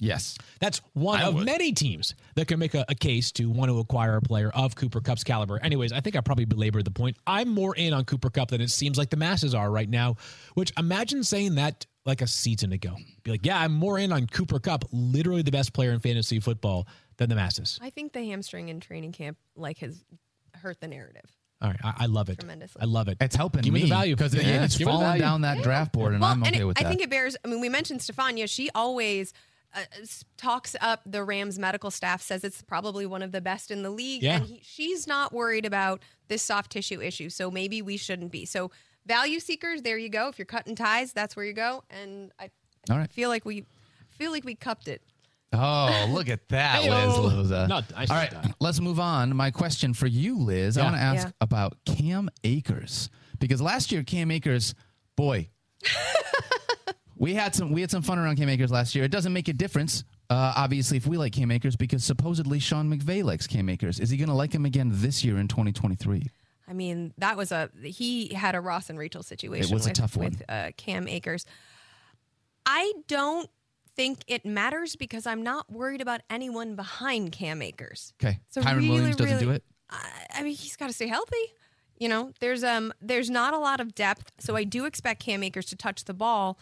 [0.00, 0.36] yes.
[0.60, 1.44] That's one I of would.
[1.46, 4.74] many teams that can make a, a case to want to acquire a player of
[4.76, 5.58] Cooper Kupp's caliber.
[5.62, 7.16] Anyways, I think I probably belabored the point.
[7.26, 10.16] I'm more in on Cooper Kupp than it seems like the masses are right now,
[10.54, 12.94] which imagine saying that like a season ago.
[13.24, 16.38] Be like, yeah, I'm more in on Cooper Kupp, literally the best player in fantasy
[16.40, 17.78] football than the masses.
[17.82, 20.04] I think the hamstring in training camp like has
[20.58, 21.24] hurt the narrative.
[21.60, 22.38] All right, I, I love it.
[22.38, 22.80] Tremendously.
[22.80, 23.18] I love it.
[23.20, 24.14] It's helping Give me the value.
[24.14, 24.62] because Yeah.
[24.64, 26.82] it's Give falling down that draft board, and well, I'm and okay it- with I
[26.82, 26.86] that.
[26.86, 27.36] I think it bears.
[27.44, 28.46] I mean, we mentioned Stephania.
[28.46, 29.32] She always
[29.74, 29.80] uh,
[30.36, 32.22] talks up the Rams medical staff.
[32.22, 34.36] Says it's probably one of the best in the league, Yeah.
[34.36, 37.28] and he, she's not worried about this soft tissue issue.
[37.28, 38.44] So maybe we shouldn't be.
[38.44, 38.70] So
[39.04, 40.28] value seekers, there you go.
[40.28, 41.82] If you're cutting ties, that's where you go.
[41.90, 42.50] And I,
[42.88, 43.10] I All right.
[43.12, 43.64] feel like we
[44.10, 45.02] feel like we cupped it.
[45.52, 47.22] Oh, look at that, Liz Hey-o.
[47.22, 47.68] Loza.
[47.68, 48.48] No, I All right, stopped.
[48.60, 49.34] let's move on.
[49.34, 50.84] My question for you, Liz, I Yeah.
[50.86, 51.32] want to ask Yeah.
[51.40, 53.08] about Cam Akers
[53.38, 54.74] because last year Cam Akers,
[55.16, 55.48] boy,
[57.16, 59.04] we had some we had some fun around Cam Akers last year.
[59.04, 62.88] It doesn't make a difference, uh, obviously, if we like Cam Akers because supposedly Sean
[62.92, 63.98] McVay likes Cam Akers.
[64.00, 66.26] Is he going to like him again this year in 2023?
[66.68, 69.72] I mean, that was a he had a Ross and Rachel situation.
[69.72, 70.26] was a with, tough one.
[70.26, 71.46] with uh, Cam Akers.
[72.66, 73.48] I don't
[73.98, 78.14] think it matters because I'm not worried about anyone behind Cam Akers.
[78.22, 79.64] Okay, So Kyren really, Williams doesn't really- do it.
[79.90, 81.44] I, I mean, he's got to stay healthy.
[81.98, 85.42] You know, there's um there's not a lot of depth, so I do expect Cam
[85.42, 86.58] Akers to touch the ball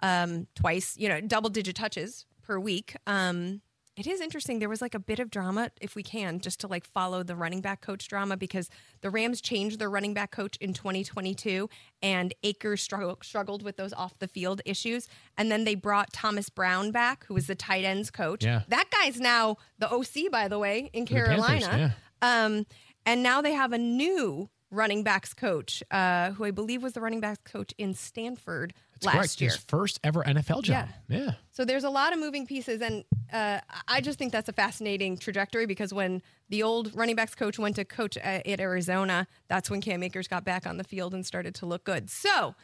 [0.00, 2.96] um twice, you know, double digit touches per week.
[3.06, 3.60] Um
[3.98, 4.60] it is interesting.
[4.60, 7.34] There was like a bit of drama, if we can, just to like follow the
[7.34, 11.68] running back coach drama, because the Rams changed their running back coach in 2022,
[12.00, 16.48] and Akers struggled struggled with those off the field issues, and then they brought Thomas
[16.48, 18.44] Brown back, who was the tight ends coach.
[18.44, 18.62] Yeah.
[18.68, 21.96] that guy's now the OC, by the way, in the Panthers, Carolina.
[22.22, 22.66] Um,
[23.04, 27.00] and now they have a new running backs coach, uh, who I believe was the
[27.00, 29.40] running backs coach in Stanford It's last correct.
[29.40, 29.50] year.
[29.50, 30.88] His first ever NFL job.
[31.08, 31.32] Yeah.
[31.52, 35.16] So there's a lot of moving pieces, and uh, I just think that's a fascinating
[35.16, 39.70] trajectory because when the old running backs coach went to coach at, at Arizona, that's
[39.70, 42.10] when Cam Akers got back on the field and started to look good.
[42.10, 42.54] So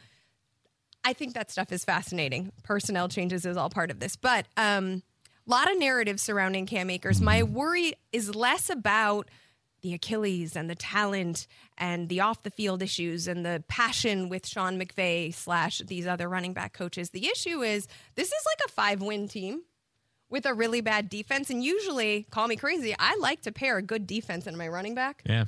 [1.03, 2.51] I think that stuff is fascinating.
[2.63, 5.01] Personnel changes is all part of this, but um,
[5.47, 7.21] a lot of narratives surrounding Cam Akers.
[7.21, 9.29] My worry is less about
[9.85, 11.45] the Achilles and the talent
[11.77, 16.27] and the off the field issues and the passion with Sean McVay slash these other
[16.27, 17.11] running back coaches.
[17.11, 19.61] The issue is this is like a five win team
[20.27, 21.51] with a really bad defense.
[21.51, 24.95] And usually, call me crazy, I like to pair a good defense in my running
[24.95, 25.21] back.
[25.23, 25.45] Yeah.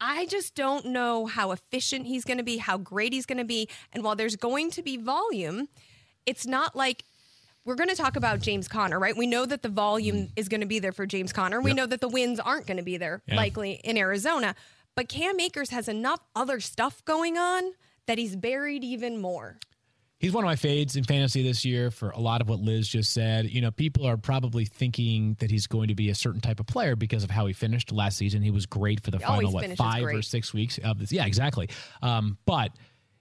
[0.00, 3.44] I just don't know how efficient he's going to be, how great he's going to
[3.44, 3.68] be.
[3.92, 5.68] And while there's going to be volume,
[6.26, 7.04] it's not like
[7.66, 9.16] we're going to talk about James Conner, right?
[9.16, 11.60] We know that the volume is going to be there for James Conner.
[11.60, 13.36] We know that the wins aren't going to be there Yeah.
[13.36, 14.54] likely in Arizona.
[14.94, 17.72] But Cam Akers has enough other stuff going on
[18.06, 19.58] that he's buried even more.
[20.18, 22.88] He's one of my fades in fantasy this year for a lot of what Liz
[22.88, 23.50] just said.
[23.50, 26.66] You know, people are probably thinking that he's going to be a certain type of
[26.66, 28.40] player because of how he finished last season.
[28.40, 31.12] He was great for the always final what five or six weeks of this.
[31.12, 31.68] Yeah, exactly.
[32.00, 32.70] Um, but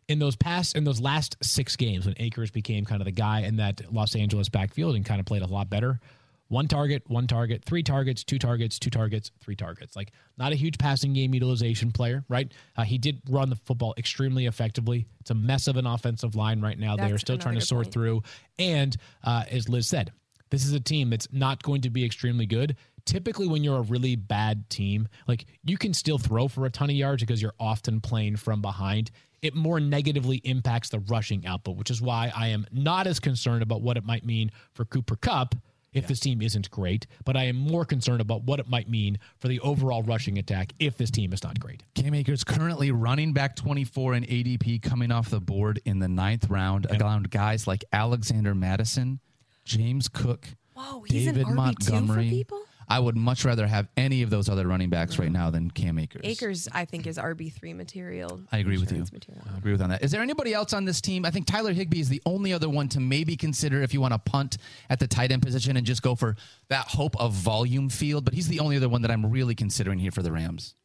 [0.08, 3.42] in those past in those last six games when Akers became kind of the guy
[3.42, 6.00] in that Los Angeles backfield and kind of played a lot better.
[6.48, 9.96] One target, one target, three targets, two targets, two targets, three targets.
[9.96, 12.52] Like not a huge passing game utilization player, right?
[12.78, 15.08] Uh, he did run the football extremely effectively.
[15.22, 16.96] It's a mess of an offensive line right now.
[16.96, 17.94] they are still trying to sort point.
[17.94, 18.24] through.
[18.60, 20.12] And uh, as Liz said,
[20.52, 22.76] this is a team that's not going to be extremely good.
[23.06, 26.90] Typically, when you're a really bad team, like you can still throw for a ton
[26.90, 29.12] of yards because you're often playing from behind.
[29.42, 33.62] It more negatively impacts the rushing output, which is why I am not as concerned
[33.62, 35.54] about what it might mean for Cooper Kupp
[35.96, 39.18] if this team isn't great, but I am more concerned about what it might mean
[39.40, 41.84] for the overall rushing attack if this team is not great.
[41.96, 46.50] Cam Akers currently running back 24 in ADP coming off the board in the ninth
[46.50, 49.20] round around guys like Alexander Mattison,
[49.64, 52.26] James Cook, Whoa, he's David an RB2 Montgomery.
[52.26, 52.65] for people?
[52.88, 55.98] I would much rather have any of those other running backs right now than Cam
[55.98, 56.22] Akers.
[56.24, 58.42] Akers, I think, is RB3 material.
[58.52, 59.00] I agree with you.
[59.12, 59.44] Material.
[59.54, 60.04] I agree with on that.
[60.04, 61.26] Is there anybody else on this team?
[61.26, 64.14] I think Tyler Higbee is the only other one to maybe consider if you want
[64.14, 64.58] to punt
[64.90, 66.36] at the tight end position and just go for
[66.70, 68.26] that hope of volume field.
[68.26, 70.76] But he's the only other one that I'm really considering here for the Rams.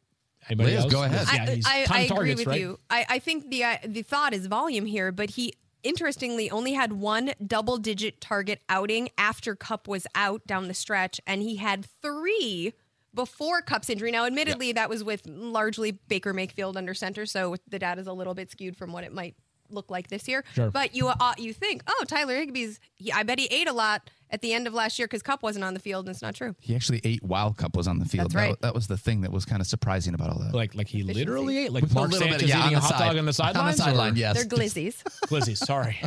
[0.49, 0.93] Anybody Liz, else?
[0.93, 1.27] go ahead.
[1.31, 2.59] Yeah, I, he's I, ton I of agree targets, with right?
[2.59, 2.79] you.
[2.89, 6.93] I, I think the uh, the thought is volume here, but he interestingly only had
[6.93, 11.85] one double digit target outing after Kupp was out down the stretch, and he had
[12.01, 12.73] three
[13.13, 14.11] before Kupp's injury.
[14.11, 18.33] Now, admittedly, that was with largely Baker Mayfield under center, so the data's a little
[18.33, 19.35] bit skewed from what it might
[19.73, 20.43] look like this year.
[20.53, 20.69] Sure.
[20.71, 24.09] But you uh, you think, oh, Tyler Higbee's, he, I bet he ate a lot
[24.29, 26.35] at the end of last year because Kupp wasn't on the field, and it's not
[26.35, 26.55] true.
[26.59, 28.25] He actually ate while Kupp was on the field.
[28.25, 28.61] That's That- right.
[28.61, 30.53] That, was the thing that was kind of surprising about all that.
[30.53, 31.19] Like, like he Efficiency.
[31.25, 33.07] literally ate like With Mark little bit- Sanchez yeah, eating a hot side.
[33.09, 33.65] dog on the sideline.
[33.65, 34.35] On the sideline, yes.
[34.35, 35.03] They're glizzies.
[35.27, 36.01] Glizzy, sorry,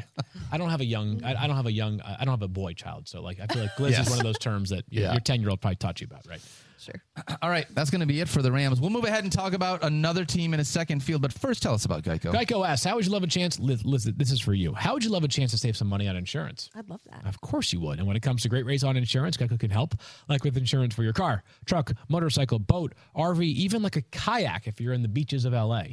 [0.50, 1.22] I don't have a young.
[1.22, 2.00] I, I don't have a young.
[2.00, 3.09] I don't have a boy child.
[3.09, 4.07] So like, I feel like glizzy Yes.
[4.07, 5.12] is one of those terms that your- Yeah.
[5.12, 6.40] your ten year old probably taught you about, right?
[6.85, 7.03] Sure.
[7.42, 8.81] All right, that's going to be it for the Rams.
[8.81, 11.23] We'll move ahead and talk about another team in a second field.
[11.23, 12.33] But first, tell us about Geico.
[12.33, 14.75] Geico asks, "How would you love a chance?" Liz, Liz, this is for you.
[14.75, 16.70] How would you love a chance to save some money on insurance?
[16.75, 17.27] I'd love that.
[17.27, 17.99] Of course you would.
[17.99, 19.94] And when it comes to great rates on insurance, Geico can help,
[20.29, 24.81] like with insurance for your car, truck, motorcycle, boat, RV, even like a kayak if
[24.81, 25.85] you're in the beaches of LA.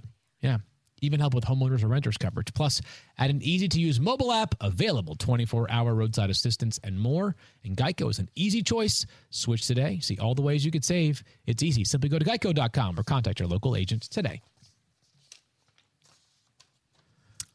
[0.42, 0.58] Yeah.
[1.02, 2.54] Even help with homeowners or renters coverage.
[2.54, 2.80] Plus,
[3.18, 7.36] add an easy to use mobile app, available 24 hour roadside assistance, and more.
[7.64, 9.06] And Geico is an easy choice.
[9.32, 10.00] Switch today.
[10.00, 11.24] See all the ways you could save.
[11.48, 11.84] It's easy.
[11.84, 14.42] Simply go to geico.com or contact your local agent today.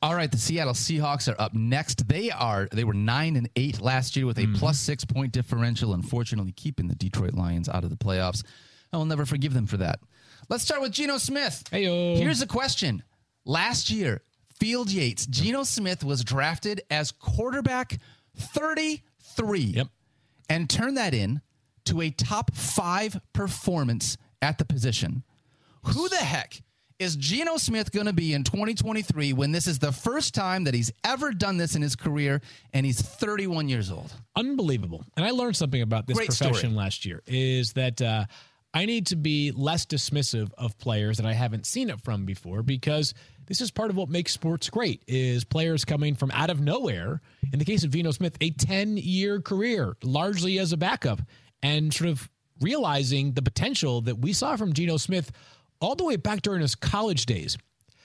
[0.02, 2.06] All right, the Seattle Seahawks are up next.
[2.06, 4.54] They are they were nine and eight last year with a mm-hmm.
[4.54, 5.94] plus six point differential.
[5.94, 8.44] Unfortunately, keeping the Detroit Lions out of the playoffs.
[8.92, 10.00] I will never forgive them for that.
[10.48, 11.64] Let's start with Geno Smith.
[11.72, 12.18] Heyo.
[12.18, 13.02] Here's a question:
[13.46, 14.22] Last year,
[14.58, 17.98] Field Yates, Geno Smith was drafted as quarterback
[18.36, 19.60] thirty-three.
[19.60, 19.86] Yep.
[20.48, 21.40] and turned that in
[21.86, 25.22] to a top five performance at the position.
[25.84, 26.60] Who the heck
[26.98, 30.74] is Geno Smith going to be in 2023 when this is the first time that
[30.74, 32.40] he's ever done this in his career
[32.72, 34.12] and he's 31 years old?
[34.34, 35.04] unbelievable.
[35.16, 36.72] And I learned something about this Great profession story.
[36.74, 38.24] last year is that uh,
[38.76, 42.62] I need to be less dismissive of players that I haven't seen it from before
[42.62, 43.14] because
[43.46, 47.22] this is part of what makes sports great is players coming from out of nowhere.
[47.54, 51.22] In the case of Geno Smith, a 10 year career, largely as a backup.
[51.62, 52.28] and sort of
[52.60, 55.32] realizing the potential that we saw from Geno Smith
[55.80, 57.56] all the way back during his college days.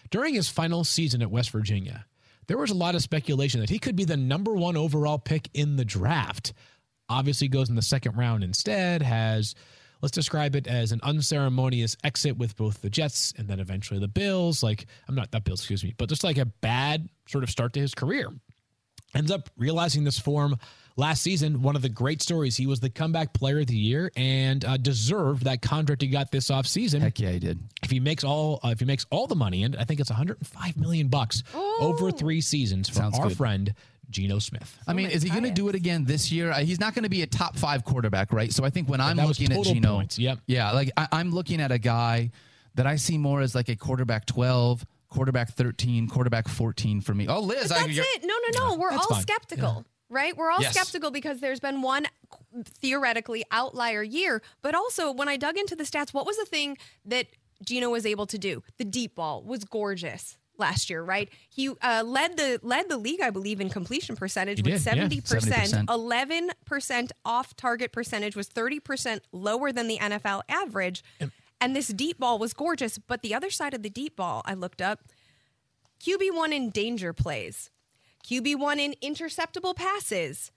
[0.09, 2.05] During his final season at West Virginia,
[2.47, 5.49] there was a lot of speculation that he could be the number one overall pick
[5.53, 6.53] in the draft.
[7.09, 9.53] Obviously, goes in the second round instead, has
[10.01, 14.07] let's describe it as an unceremonious exit with both the Jets and then eventually the
[14.07, 14.63] Bills.
[14.63, 17.73] Like, I'm not that Bills, excuse me, but just like a bad sort of start
[17.73, 18.27] to his career.
[19.13, 20.55] Ends up realizing this form
[20.95, 21.61] last season.
[21.61, 22.55] One of the great stories.
[22.55, 26.31] He was the comeback player of the year and uh, deserved that contract he got
[26.31, 27.01] this offseason.
[27.01, 27.59] Heck yeah, he did.
[27.83, 30.09] If he makes all, uh, if he makes all the money, and I think it's
[30.09, 33.37] 105 million bucks over three seasons for Sounds our good.
[33.37, 33.73] friend
[34.11, 34.77] Geno Smith.
[34.87, 36.51] I mean, my is he going to do it again this year?
[36.51, 38.51] Uh, He's not going to be a top five quarterback, right?
[38.53, 40.39] So I think when I'm looking at total Geno, points, yep.
[40.47, 42.31] yeah, like I, I'm looking at a guy
[42.75, 47.27] that I see more as like a quarterback 12, quarterback 13, quarterback 14 for me.
[47.27, 48.23] Oh, Liz, But that's you're- it.
[48.23, 48.75] No, no, no.
[48.79, 49.21] We're all fine.
[49.21, 50.35] skeptical, right?
[50.37, 50.73] We're all Yes.
[50.73, 52.05] skeptical because there's been one
[52.65, 54.41] theoretically outlier year.
[54.61, 57.27] But also, when I dug into the stats, what was the thing that
[57.65, 58.63] Geno was able to do?
[58.77, 61.27] The deep ball was gorgeous last year, right?
[61.49, 65.19] He uh, led the led the league, I believe, in completion percentage He with seventy
[65.19, 65.73] percent.
[65.89, 71.03] Eleven percent off target percentage was thirty percent lower than the NFL average.
[71.59, 74.53] And this deep ball was gorgeous, but the other side of the deep ball, I
[74.55, 75.01] looked up,
[76.03, 77.69] QB one in danger plays,
[78.27, 80.51] QB one in interceptable passes.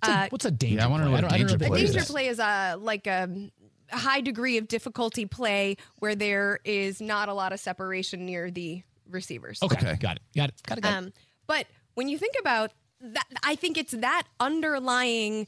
[0.00, 0.76] What's a, Uh, what's a danger?
[0.78, 1.22] Yeah, I wanna know play?
[1.22, 1.92] what a don't- danger know A play is.
[1.92, 3.50] danger play is a like a,
[3.92, 8.50] a high degree of difficulty play where there is not a lot of separation near
[8.50, 9.60] the receivers.
[9.62, 9.96] Okay, Okay.
[9.96, 10.22] got it.
[10.36, 10.62] Got it.
[10.66, 10.82] Got it.
[10.82, 10.96] Got it.
[10.96, 11.12] Um,
[11.46, 15.46] but when you think about that, I think it's that underlying.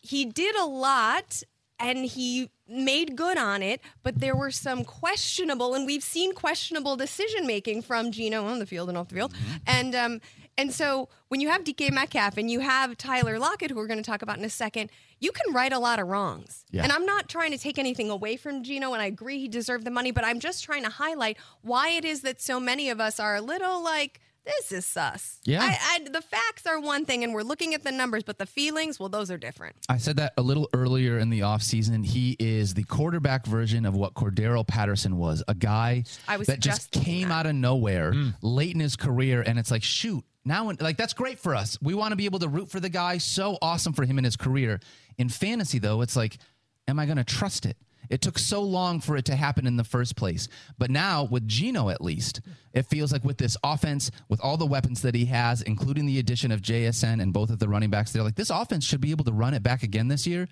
[0.00, 1.42] He did a lot
[1.78, 6.96] and he made good on it, but there were some questionable, and we've seen questionable
[6.96, 9.34] decision making from Geno on the field and off the field,
[9.66, 10.20] and um,
[10.58, 14.02] and so when you have DK Metcalf and you have Tyler Lockett, who we're going
[14.02, 16.64] to talk about in a second, you can right a lot of wrongs.
[16.70, 16.82] Yeah.
[16.82, 19.84] And I'm not trying to take anything away from Geno, and I agree he deserved
[19.84, 23.00] the money, but I'm just trying to highlight why it is that so many of
[23.00, 25.38] us are a little like, this is sus.
[25.44, 25.62] Yeah.
[25.62, 28.46] I, I, the facts are one thing, and we're looking at the numbers, but the
[28.46, 29.76] feelings, well, those are different.
[29.88, 32.04] I said that a little earlier in the offseason.
[32.04, 36.60] He is the quarterback version of what Cordarrelle Patterson was, a guy I was that
[36.60, 37.34] just just came that.
[37.34, 38.34] out of nowhere mm.
[38.42, 39.42] late in his career.
[39.42, 41.78] And it's like, shoot, now, like, that's great for us.
[41.80, 43.18] We want to be able to root for the guy.
[43.18, 44.80] So awesome for him in his career.
[45.18, 46.38] In fantasy, though, it's like,
[46.88, 47.76] am I going to trust it?
[48.10, 50.48] It took so long for it to happen in the first place.
[50.76, 52.40] But now, with Geno at least,
[52.72, 56.18] it feels like with this offense, with all the weapons that he has, including the
[56.18, 59.12] addition of JSN and both of the running backs, they're like, this offense should be
[59.12, 60.48] able to run it back again this year.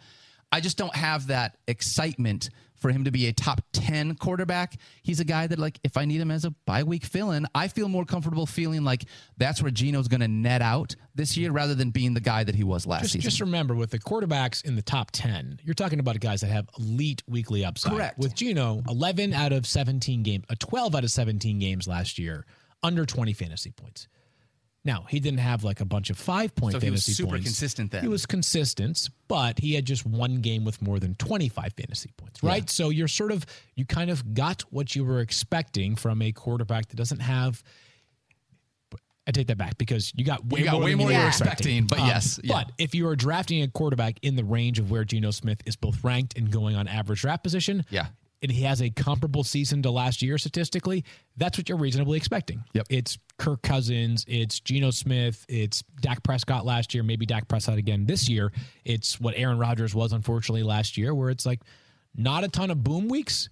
[0.52, 2.50] I just don't have that excitement
[2.80, 4.76] for him to be a top 10 quarterback.
[5.02, 7.46] He's a guy that, like, if I need him as a bye week fill in,
[7.54, 9.04] I feel more comfortable feeling like
[9.36, 12.54] that's where Geno's going to net out this year rather than being the guy that
[12.54, 13.30] he was last Just, season.
[13.30, 16.68] just remember, with the quarterbacks in the top 10, you're talking about guys that have
[16.78, 17.92] elite weekly upside.
[17.92, 18.18] Correct.
[18.18, 22.18] With Geno, 11 out of 17 games, a uh, 12 out of 17 games last
[22.18, 22.46] year,
[22.82, 24.08] under 20 fantasy points.
[24.82, 27.44] Now, he didn't have like a bunch of five point So he was super points.
[27.44, 28.02] consistent then.
[28.02, 32.42] He was consistent, but he had just one game with more than 25 fantasy points,
[32.42, 32.68] right?
[32.70, 36.88] So you're sort of, you kind of got what you were expecting from a quarterback
[36.88, 37.62] that doesn't have.
[39.26, 41.16] I take that back because you got way You got more way than more you
[41.18, 42.54] were were expecting, but Um, yes, yeah.
[42.54, 45.76] But if you are drafting a quarterback in the range of where Geno Smith is
[45.76, 48.06] both ranked and going on average draft position, Yeah.
[48.42, 51.04] And he has a comparable season to last year statistically,
[51.36, 52.62] that's what you're reasonably expecting.
[52.72, 52.86] Yep.
[52.90, 58.06] It's Kirk Cousins, it's Geno Smith, it's Dak Prescott last year, maybe Dak Prescott again
[58.06, 58.52] this year.
[58.84, 61.60] It's what Aaron Rodgers was unfortunately last year, where it's like
[62.16, 63.50] not a ton of boom weeks,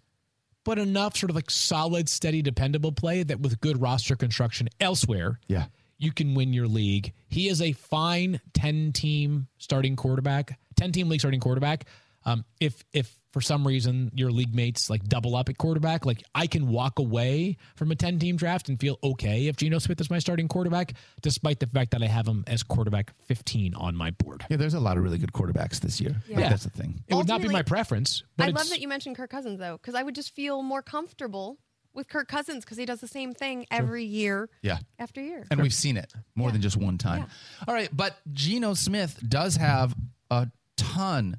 [0.65, 5.39] but enough sort of like solid, steady, dependable play that with good roster construction elsewhere,
[5.49, 5.67] Yeah.
[5.99, 7.13] you can win your league.
[7.29, 11.87] He is a fine 10 team starting quarterback, 10 team league starting quarterback.
[12.29, 16.23] Um, if if for some reason your league mates like double up at quarterback, like
[16.35, 20.01] I can walk away from a 10 team draft and feel okay if Geno Smith
[20.01, 23.95] is my starting quarterback, despite the fact that I have him as quarterback 15 on
[23.97, 24.45] my board.
[24.51, 26.17] Yeah, there's a lot of really good quarterbacks this year.
[26.29, 26.49] Like, Yeah.
[26.49, 27.03] that's the thing.
[27.07, 29.77] It would not be my preference, but I love that you mentioned Kirk Cousins though,
[29.77, 31.59] because I would just feel more comfortable
[31.95, 34.79] with Kirk Cousins because he does the same thing every year Yeah.
[34.99, 35.47] after year.
[35.51, 37.27] And we've seen it more than just one time.
[37.67, 39.95] All right, but Geno Smith does have
[40.31, 41.39] a ton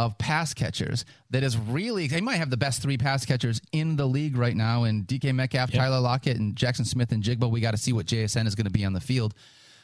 [0.00, 3.96] of pass catchers that is really they might have the best three pass catchers in
[3.96, 7.50] the league right now and DK Metcalf, Tyler Lockett, and Jaxon Smith-Njigba.
[7.50, 9.34] We got to see what JSN is going to be on the field.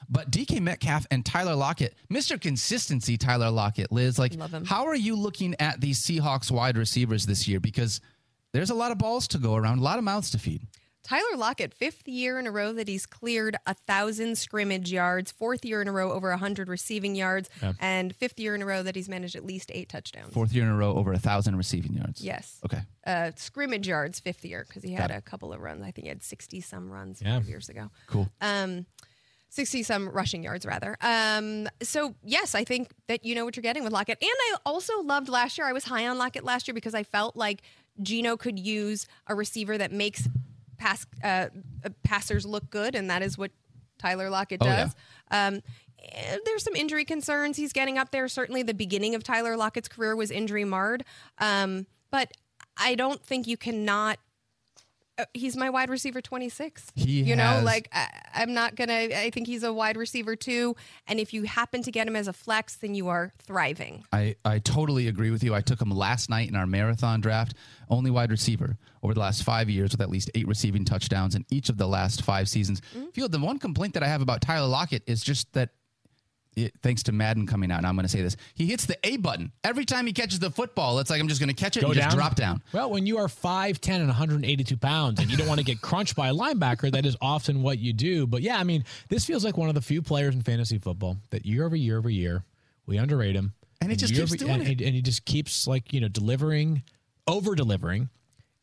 [0.09, 2.41] But DK Metcalf and Tyler Lockett, Mr.
[2.41, 4.33] Consistency, Tyler Lockett, Liz, like
[4.65, 7.61] how are you looking at these Seahawks wide receivers this year?
[7.61, 8.01] Because
[8.53, 10.63] there's a lot of balls to go around, a lot of mouths to feed.
[11.07, 15.65] Tyler Lockett, fifth year in a row that he's cleared a thousand scrimmage yards, fourth
[15.65, 17.49] year in a row over a hundred receiving yards,
[17.79, 20.33] and fifth year in a row that he's managed at least eight touchdowns.
[20.35, 22.21] Fourth year in a row over a thousand receiving yards.
[22.21, 22.59] Yes.
[22.65, 22.81] Okay.
[23.07, 25.81] Uh, scrimmage yards, fifth year, because he had a couple of runs.
[25.83, 27.39] I think he had 60 some runs Yeah.
[27.39, 27.89] five years ago.
[28.09, 28.29] Cool.
[28.41, 28.87] Um,
[29.51, 30.97] 60 some rushing yards, rather.
[31.01, 34.19] Um, so, yes, I think that you know what you're getting with Lockett.
[34.21, 35.69] And I also loved last year.
[35.69, 37.63] I was high on Lockett last year because I felt like
[38.03, 40.29] Geno could use a receiver that makes
[40.79, 41.49] pass uh,
[42.03, 43.51] passers look good, and that is what
[43.99, 44.85] Tyler Lockett Oh, yeah.
[44.85, 44.95] does.
[45.31, 45.63] Um,
[46.03, 47.57] eh, there's some injury concerns.
[47.57, 48.29] He's getting up there.
[48.29, 51.05] Certainly, the beginning of Tyler Lockett's career was injury marred.
[51.39, 52.31] Um, but
[52.77, 54.19] I don't think you cannot.
[55.19, 56.93] Uh, he's my wide receiver 26.
[56.95, 58.93] He you know, like I, I'm not gonna.
[58.93, 60.77] I think he's a wide receiver too.
[61.07, 64.05] And if you happen to get him as a flex, then you are thriving.
[64.13, 65.55] I, I totally agree with you.
[65.55, 67.55] I took him last night in our marathon draft,
[67.89, 71.47] only wide receiver over the last five years with at least eight receiving touchdowns in
[71.51, 72.83] each of the last five seasons.
[73.15, 75.71] Feel the one complaint that I have about Tyler Lockett is just that.
[76.57, 78.97] It, thanks to Madden coming out, and I'm going to say this: he hits the
[79.05, 80.99] A button every time he catches the football.
[80.99, 82.63] It's like I'm just going to catch it Go and just drop down.
[82.73, 86.17] Well, when you are 5'10 and 182 pounds and you don't want to get crunched
[86.17, 88.27] by a linebacker, that is often what you do.
[88.27, 91.19] But yeah, I mean, this feels like one of the few players in fantasy football
[91.29, 92.43] that year over year over year,
[92.87, 93.53] we underrate him.
[93.83, 94.81] And he just keeps over- doing and, it.
[94.81, 96.85] And he just keeps like, you know, delivering,
[97.27, 98.09] over delivering.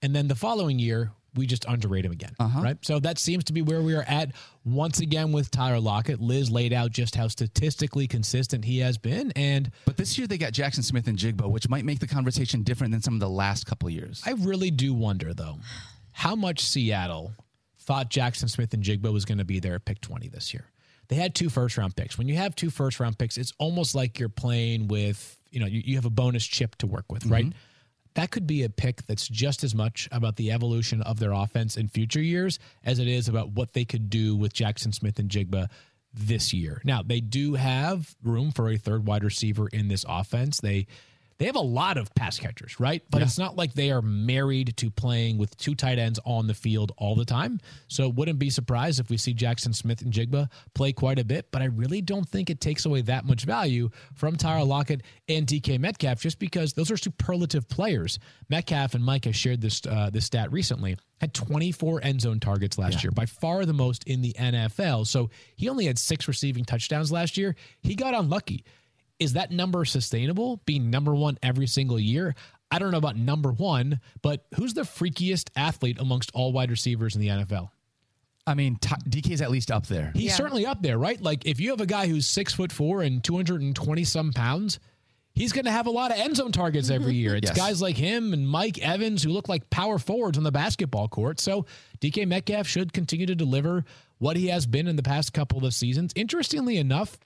[0.02, 2.36] And then the following year, we just underrate him again.
[2.40, 2.62] Uh-huh.
[2.62, 2.78] Right.
[2.82, 4.32] So that seems to be where we are at
[4.66, 6.20] once again with Tyler Lockett.
[6.20, 9.32] Liz laid out just how statistically consistent he has been.
[9.36, 13.02] And But this year they got Jaxon Smith-Njigba, which might make the conversation different than
[13.02, 14.22] some of the last couple of years.
[14.26, 15.58] I really do wonder, though,
[16.12, 17.34] how much Seattle
[17.80, 20.66] thought Jaxon Smith-Njigba was going to be there at pick 20 this year.
[21.10, 22.18] They had two first round picks.
[22.18, 25.66] When you have two first round picks, it's almost like you're playing with, you know,
[25.66, 27.46] you, you have a bonus chip to work with, right?
[28.16, 31.78] That could be a pick that's just as much about the evolution of their offense
[31.78, 35.68] in future years as it is about what they could do with Jaxon Smith-Njigba
[36.14, 36.82] this year.
[36.84, 40.60] Now, they do have room for a third wide receiver in this offense.
[40.62, 40.86] They
[41.38, 43.02] they have a lot of pass catchers, right?
[43.10, 46.54] But it's not like they are married to playing with two tight ends on the
[46.54, 47.60] field all the time.
[47.88, 51.52] So wouldn't be surprised if we see Jaxon Smith-Njigba play quite a bit.
[51.52, 55.46] But I really don't think it takes away that much value from Tyler Lockett and
[55.48, 58.20] DK Metcalf, just because those are superlative players.
[58.50, 60.98] Metcalf and Mike has shared this uh, this stat recently.
[61.20, 65.08] Had 24 end zone targets last year, by far the most in the NFL.
[65.08, 67.56] So he only had six receiving touchdowns last year.
[67.82, 68.66] He got unlucky.
[69.20, 70.62] Is that number sustainable?
[70.66, 72.36] Being number one every single year?
[72.72, 77.16] I don't know about number one, but who's the freakiest athlete amongst all wide receivers
[77.16, 77.70] in the NFL?
[78.46, 80.12] I mean, Ty- DK's at least up there.
[80.16, 80.36] He's Yeah.
[80.36, 81.22] certainly up there, right?
[81.22, 84.80] Like if you have a guy who's six foot four and 220 some pounds,
[85.34, 87.36] he's going to have a lot of end zone targets every year.
[87.36, 87.58] It's Yes.
[87.58, 91.40] guys like him and Mike Evans who look like power forwards on the basketball court.
[91.40, 91.66] So
[92.02, 93.86] DK Metcalf should continue to deliver
[94.18, 96.12] what he has been in the past couple of seasons.
[96.16, 97.18] Interestingly enough,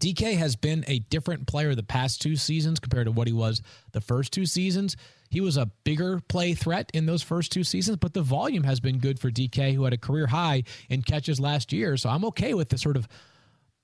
[0.00, 3.62] DK has been a different player the past two seasons compared to what he was
[3.92, 4.96] the first two seasons.
[5.30, 8.80] He was a bigger play threat in those first two seasons, but the volume has
[8.80, 11.96] been good for DK, who had a career high in catches last year.
[11.96, 13.08] So I'm okay with the sort of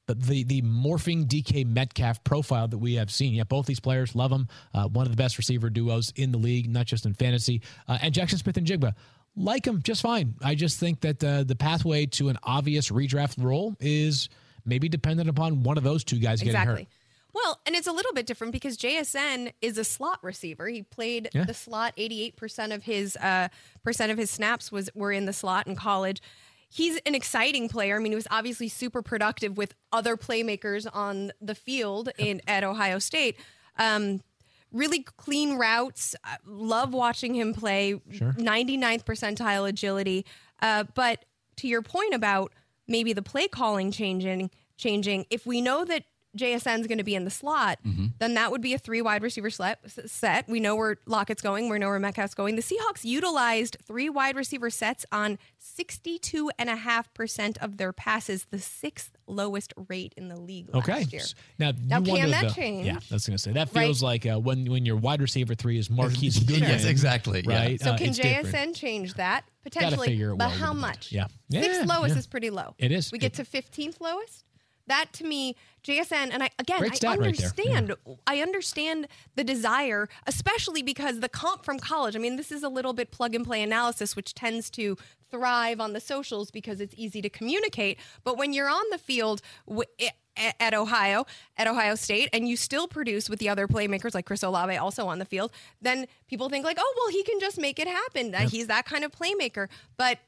[0.06, 3.32] the the, morphing DK Metcalf profile that we have seen.
[3.32, 4.48] Yeah, both these players love him.
[4.74, 7.62] Uh, one of the best receiver duos in the league, not just in fantasy.
[7.88, 8.94] Uh, and Jaxon Smith-Njigba
[9.36, 10.34] like him just fine.
[10.42, 14.28] I just think that uh, the pathway to an obvious redraft role is
[14.64, 16.82] maybe dependent upon one of those two guys getting Exactly.
[16.84, 16.88] hurt.
[17.34, 20.68] Well, and it's a little bit different because JSN is a slot receiver.
[20.68, 21.44] He played Yeah.
[21.44, 21.94] the slot.
[21.96, 23.48] Eighty-eight percent of his uh,
[23.82, 26.20] percent of his snaps was were in the slot in college.
[26.68, 27.96] He's an exciting player.
[27.96, 32.64] I mean, he was obviously super productive with other playmakers on the field in at
[32.64, 33.36] Ohio State.
[33.78, 34.22] Um,
[34.70, 36.14] really clean routes.
[36.24, 38.00] I love watching him play.
[38.10, 38.32] Sure.
[38.38, 40.24] 99th percentile agility.
[40.62, 41.24] Uh, but
[41.56, 42.52] to your point about
[42.92, 45.26] maybe the play calling changing, changing.
[45.30, 46.04] If we know that
[46.36, 47.78] JSN is going to be in the slot,
[48.18, 49.78] then that would be a three wide receiver set.
[50.06, 50.48] set.
[50.48, 51.68] We know where Lockett's going.
[51.68, 52.56] We know where Metcalf's going.
[52.56, 59.72] The Seahawks utilized three wide receiver sets on 62.5% of their passes, the sixth lowest
[59.88, 61.02] rate in the league last Okay.
[61.10, 61.22] year.
[61.58, 62.86] Now, Now, can that the- change?
[62.86, 63.84] Yeah, that's going to say that Right.
[63.84, 66.62] feels like uh, when when your wide receiver three is Marquise Goodwin.
[66.70, 67.42] Yes, exactly.
[67.46, 67.58] Yeah.
[67.58, 67.80] Right.
[67.80, 68.76] So Uh, can JSN different.
[68.76, 69.44] change that?
[69.62, 70.16] Potentially.
[70.18, 71.10] but well how much?
[71.12, 71.30] budget.
[71.48, 71.60] Yeah.
[71.62, 72.18] Sixth lowest yeah.
[72.18, 72.74] is pretty low.
[72.78, 73.12] It is.
[73.12, 74.44] We get to 15th lowest.
[74.86, 77.94] That to me, JSN, and I again, I stat right understand.
[78.26, 82.16] I understand the desire, especially because the comp from college.
[82.16, 84.96] I mean, this is a little bit plug and play analysis, which tends to
[85.30, 87.98] thrive on the socials because it's easy to communicate.
[88.24, 90.14] But when you're on the field w- at
[90.58, 91.26] at Ohio,
[91.58, 95.06] at Ohio State, and you still produce with the other playmakers like Chris Olave also
[95.06, 98.30] on the field, then people think like, oh well, he can just make it happen.
[98.30, 100.18] That He's that kind of playmaker, but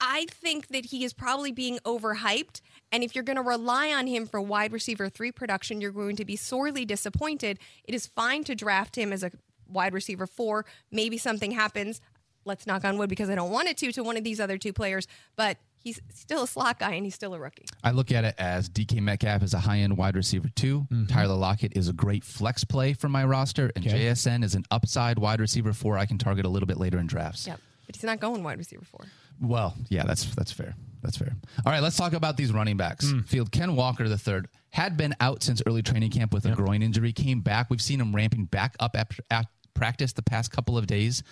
[0.00, 2.60] I think that he is probably being overhyped.
[2.92, 6.16] And if you're going to rely on him for wide receiver three production, you're going
[6.16, 7.58] to be sorely disappointed.
[7.84, 9.30] It is fine to draft him as a
[9.68, 10.64] wide receiver four.
[10.92, 12.00] Maybe something happens.
[12.44, 14.58] Let's knock on wood because I don't want it to to one of these other
[14.58, 15.06] two players.
[15.34, 17.64] But he's still a slot guy and he's still a rookie.
[17.82, 21.06] I look at it as DK Metcalf is a high end wide receiver 2 Mm-hmm.
[21.06, 24.06] Tyler Lockett is a great flex play for my roster, and Okay.
[24.06, 27.06] JSN is an upside wide receiver four I can target a little bit later in
[27.06, 27.46] drafts.
[27.46, 27.60] Yep.
[27.86, 29.06] But he's not going wide receiver four.
[29.40, 30.74] Well, yeah, that's that's fair.
[31.02, 31.36] That's fair.
[31.66, 33.10] All right, let's talk about these running backs.
[33.10, 33.20] Hmm.
[33.20, 36.82] Field Ken Walker the third had been out since early training camp with a groin
[36.82, 37.68] injury, came back.
[37.70, 41.22] We've seen him ramping back up at, at practice the past couple of days.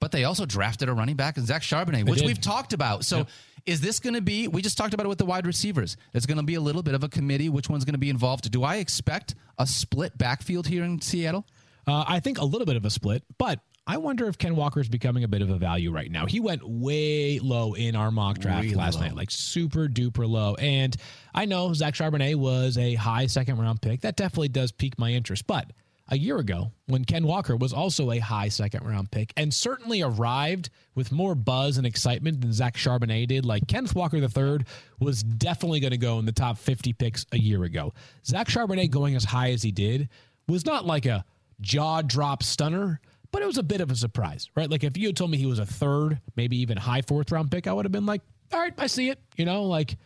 [0.00, 2.26] But they also drafted a running back, in Zach Charbonnet, which did.
[2.26, 3.04] we've talked about.
[3.04, 3.26] So
[3.66, 4.48] is this going to be?
[4.48, 5.96] We just talked about it with the wide receivers.
[6.14, 7.48] It's going to be a little bit of a committee.
[7.48, 8.50] Which one's going to be involved?
[8.50, 11.46] Do I expect a split backfield here in Seattle?
[11.86, 14.80] Uh, I think a little bit of a split, but I wonder if Ken Walker
[14.80, 16.26] is becoming a bit of a value right now.
[16.26, 19.06] He went way low in our mock draft Really last low.
[19.06, 20.54] night, like super duper low.
[20.56, 20.94] And
[21.34, 24.02] I know Zach Charbonnet was a high second round pick.
[24.02, 25.46] That definitely does pique my interest.
[25.46, 25.72] But
[26.10, 30.02] a year ago, when Ken Walker was also a high second round pick and certainly
[30.02, 34.66] arrived with more buzz and excitement than Zach Charbonnet did, like Kenneth Walker III
[35.00, 37.94] was definitely going to go in the top 50 picks a year ago.
[38.26, 40.10] Zach Charbonnet going as high as he did
[40.46, 41.24] was not like a
[41.62, 43.00] jaw drop stunner,
[43.30, 44.70] but it was a bit of a surprise, right?
[44.70, 47.50] Like if you had told me he was a third, maybe even high fourth round
[47.50, 48.22] pick, I would have been like,
[48.52, 49.18] all right, I see it.
[49.36, 49.96] You know, like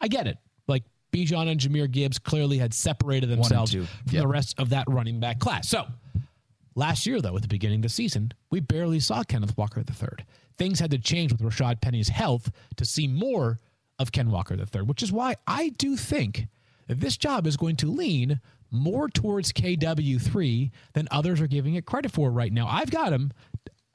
[0.00, 0.38] I get it.
[0.66, 4.22] Like Bijan and Jahmyr Gibbs clearly had separated themselves from Yep.
[4.22, 5.68] the rest of that running back class.
[5.68, 5.86] So
[6.74, 10.24] last year, though, at the beginning of the season, we barely saw Kenneth Walker III.
[10.56, 13.58] Things had to change with Rashaad Penny's health to see more
[13.98, 16.46] of Ken Walker III, which is why I do think
[16.86, 21.86] that this job is going to lean more towards KW3 than others are giving it
[21.86, 22.66] credit for right now.
[22.68, 23.32] I've got him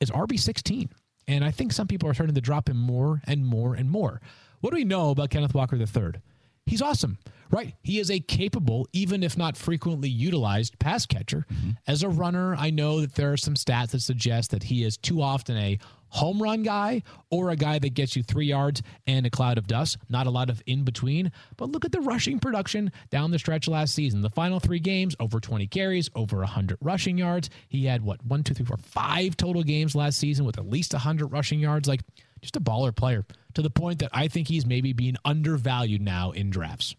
[0.02, 0.90] as RB16,
[1.28, 4.22] and I think some people are starting to drop him more and more and more.
[4.62, 6.22] What do we know about Kenneth Walker III?
[6.66, 7.20] He's awesome,
[7.52, 7.76] right?
[7.84, 11.46] He is a capable, even if not frequently utilized, pass catcher.
[11.52, 11.72] Mm-hmm.
[11.86, 14.98] As a runner, I know that there are some stats that suggest that he is
[14.98, 15.78] too often a
[16.16, 19.68] home run guy or a guy that gets you three yards and a cloud of
[19.68, 19.98] dust.
[20.10, 21.32] Not a lot of in between.
[21.58, 24.22] But look at the rushing production down the stretch last season.
[24.22, 27.50] The final three games, over 20 carries, over 100 rushing yards.
[27.68, 30.94] He had what, one, two, three, four, five total games last season with at least
[30.94, 31.88] 100 rushing yards.
[31.88, 32.02] Like,
[32.42, 36.32] just a baller player to the point that I think he's maybe being undervalued now
[36.32, 36.96] in drafts.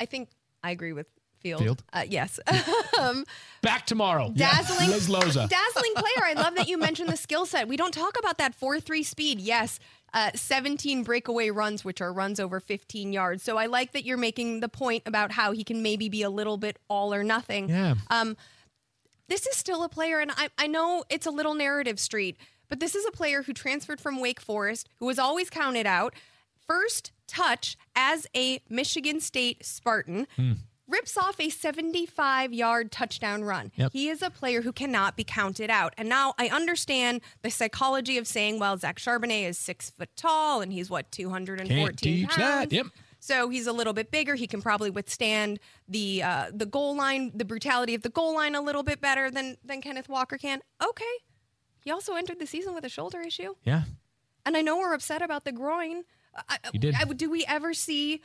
[0.00, 0.28] I think
[0.62, 1.06] I agree with
[1.44, 1.60] Field.
[1.60, 1.84] Field?
[1.92, 2.40] Uh, yes.
[3.62, 4.32] Back tomorrow.
[4.34, 5.46] dazzling, Liz Loza.
[5.48, 6.24] dazzling player.
[6.24, 7.68] I love that you mentioned the skill set.
[7.68, 9.40] We don't talk about that four three speed.
[9.40, 9.78] Yes,
[10.14, 13.42] uh, 17 breakaway runs, which are runs over 15 yards.
[13.42, 16.30] So I like that you're making the point about how he can maybe be a
[16.30, 17.68] little bit all or nothing.
[17.68, 17.96] Yeah.
[18.08, 18.36] Um,
[19.28, 22.36] this is still a player, and I, I know it's a little narrative street,
[22.68, 26.14] but this is a player who transferred from Wake Forest, who was always counted out.
[26.66, 30.26] First touch as a Michigan State Spartan.
[30.86, 33.72] Rips off a 75 yard touchdown run.
[33.76, 33.92] Yep.
[33.92, 35.94] He is a player who cannot be counted out.
[35.96, 40.60] And now I understand the psychology of saying, well, Zach Charbonnet is six foot tall
[40.60, 42.36] and he's what, 214 Can't teach pounds.
[42.38, 42.72] that.
[42.72, 42.86] Yep.
[43.18, 44.34] So he's a little bit bigger.
[44.34, 45.58] He can probably withstand
[45.88, 49.30] the uh, the goal line, the brutality of the goal line a little bit better
[49.30, 50.60] than than Kenneth Walker can.
[50.86, 51.04] Okay.
[51.82, 53.84] He also entered the season with a shoulder issue, Yeah.
[54.44, 56.04] and I know we're upset about the groin.
[56.48, 56.94] I, You did.
[56.94, 58.20] I, do we ever see?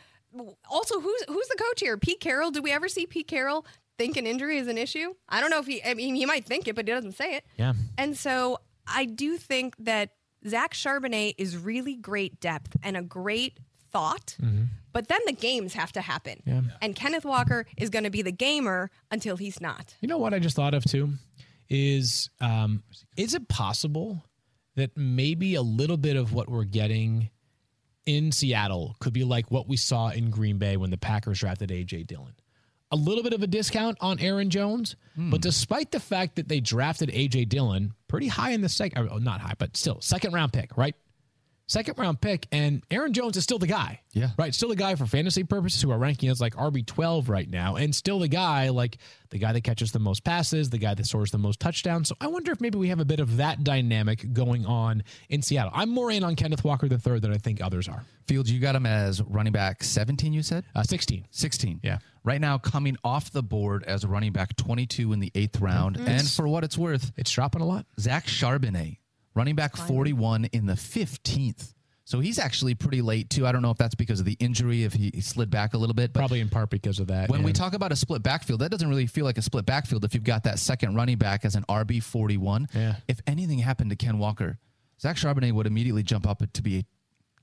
[0.70, 1.98] Also, who's who's the coach here?
[1.98, 2.52] Pete Carroll.
[2.52, 3.66] Do we ever see Pete Carroll
[3.98, 5.14] think an injury is an issue?
[5.28, 5.84] I don't know if he.
[5.84, 7.46] I mean, he might think it, but he doesn't say it.
[7.58, 7.74] Yeah.
[7.98, 10.12] And so I do think that
[10.48, 13.60] Zach Charbonnet is really great depth and a great
[13.92, 14.38] thought,
[14.94, 16.42] but then the games have to happen.
[16.46, 16.62] Yeah.
[16.82, 19.96] And Kenneth Walker is going to be the gamer until he's not.
[20.00, 21.14] You know what I just thought of too
[21.70, 22.84] is um,
[23.18, 24.24] is it possible
[24.76, 27.30] that maybe a little bit of what we're getting
[28.16, 31.70] in Seattle could be like what we saw in Green Bay when the Packers drafted
[31.70, 32.34] AJ Dillon?
[32.92, 35.42] A little bit of a discount on Aaron Jones, but hmm.
[35.42, 39.42] despite the fact that they drafted AJ Dillon pretty high in the second, uh, not
[39.42, 40.96] high, but still second round pick, right?
[41.70, 44.02] Second round pick, and Aaron Jones is still the guy.
[44.12, 44.30] Yeah.
[44.40, 44.56] Right.
[44.56, 47.94] Still the guy for fantasy purposes who are ranking as like RB12 right now, and
[47.94, 48.98] still the guy, like
[49.30, 52.10] the guy that catches the most passes, the guy that scores the most touchdowns.
[52.10, 55.44] So I wonder if maybe we have a bit of that dynamic going on in
[55.44, 55.72] Seattle.
[55.76, 58.04] I'm more in on Kenneth Walker III than I think others are.
[58.28, 60.64] Fields, you got him as running back 17, you said?
[60.76, 61.28] Uh, 16.
[61.30, 61.82] 16.
[61.84, 62.00] Yeah.
[62.24, 65.98] Right now, coming off the board as running back 22 in the eighth round.
[65.98, 67.86] And for what it's worth, It's dropping a lot.
[68.00, 68.98] Zach Charbonnet,
[69.36, 71.74] running back 41 in the 15th.
[72.06, 73.46] So he's actually pretty late, too.
[73.46, 75.78] I don't know if that's because of the injury, if he, he slid back a
[75.78, 76.12] little bit.
[76.12, 77.30] But Probably in part because of that.
[77.30, 80.04] when we talk about a split backfield, that doesn't really feel like a split backfield
[80.04, 82.68] if you've got that second running back as an RB 41.
[82.74, 82.96] Yeah.
[83.08, 84.58] If anything happened to Ken Walker,
[85.00, 86.84] Zach Charbonnet would immediately jump up to be a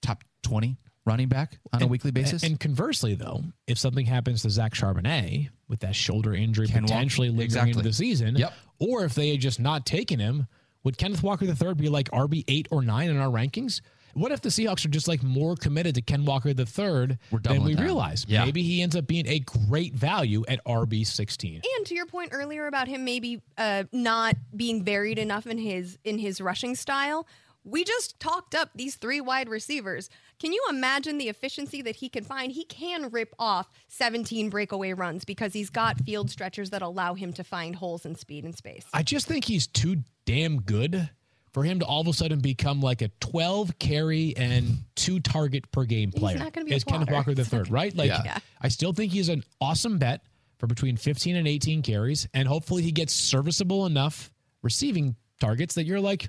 [0.02, 2.42] top 20 running back on a weekly basis.
[2.42, 6.92] And conversely, though, if something happens to Zach Charbonnet with that shoulder injury Ken Walker-
[6.94, 7.70] potentially lingering exactly.
[7.70, 8.52] into the season, Yep.
[8.80, 10.48] or if they had just not taken him,
[10.86, 13.80] would Kenneth Walker III be like RB eight or nine in our rankings?
[14.14, 17.64] What if the Seahawks are just like more committed to Ken Walker III We're than
[17.64, 17.84] we down.
[17.84, 18.24] realize?
[18.28, 18.44] Yeah.
[18.44, 21.60] Maybe he ends up being a great value at RB sixteen.
[21.76, 25.98] And to your point earlier about him maybe uh, not being varied enough in his
[26.04, 27.26] in his rushing style,
[27.64, 30.08] we just talked up these three wide receivers.
[30.38, 32.52] Can you imagine the efficiency that he can find?
[32.52, 37.32] He can rip off 17 breakaway runs because he's got field stretchers that allow him
[37.32, 38.84] to find holes in speed and space.
[38.94, 41.08] I just think he's too damn good
[41.52, 45.70] for him to all of a sudden become like a 12 carry and two target
[45.72, 46.36] per game player.
[46.38, 47.10] not gonna be a Is Kenneth.
[47.10, 47.96] Walker the third, right?
[47.96, 48.22] Like, Yeah.
[48.24, 48.38] Yeah.
[48.60, 50.22] I still think he's an awesome bet
[50.58, 54.30] for between 15 and 18 carries, and hopefully he gets serviceable enough
[54.62, 56.28] receiving targets that you're like,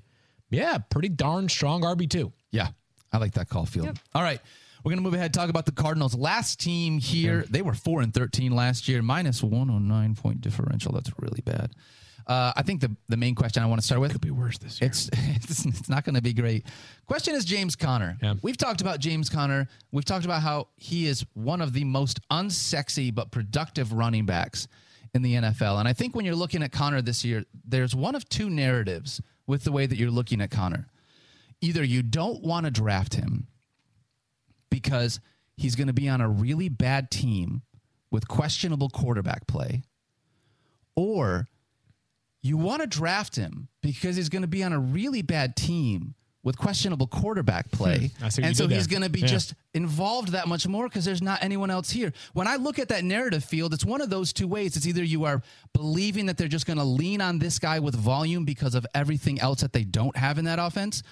[0.50, 2.32] yeah, pretty darn strong RB2.
[2.52, 2.70] Yeah,
[3.12, 4.00] I like that call, Field.
[4.16, 4.40] All right,
[4.84, 5.34] we're gonna move ahead.
[5.34, 6.16] Talk about the Cardinals.
[6.16, 10.40] Last team here, they were four and thirteen last year, minus one hundred nine point
[10.40, 10.94] differential.
[10.94, 11.72] That's really bad.
[12.28, 14.58] Uh, I think the the main question I want to start with Could be worse
[14.58, 14.90] this year.
[14.90, 16.66] It's it's, it's not going to be great.
[17.06, 18.18] Question is James Conner.
[18.22, 18.36] Yeah.
[18.42, 19.68] We've talked about James Conner.
[19.94, 24.68] We've talked about how he is one of the most unsexy but productive running backs
[25.14, 25.80] in the NFL.
[25.80, 29.22] And I think when you're looking at Conner this year, there's one of two narratives
[29.48, 30.88] with the way that you're looking at Conner.
[31.62, 33.48] Either you don't want to draft him
[34.70, 35.22] because
[35.56, 37.62] he's going to be on a really bad team
[38.12, 39.82] with questionable quarterback play,
[40.96, 41.48] or
[42.42, 46.16] you want to draft him because he's going to be on a really bad team
[46.44, 47.78] with questionable quarterback hmm.
[47.78, 48.12] play.
[48.24, 49.28] I see what and so he's going to be Yeah.
[49.28, 52.14] just involved that much more because there's not anyone else here.
[52.34, 54.78] When I look at that narrative field, it's one of those two ways.
[54.78, 55.42] It's either you are
[55.74, 59.42] believing that they're just going to lean on this guy with volume because of everything
[59.42, 61.04] else that they don't have in that offense,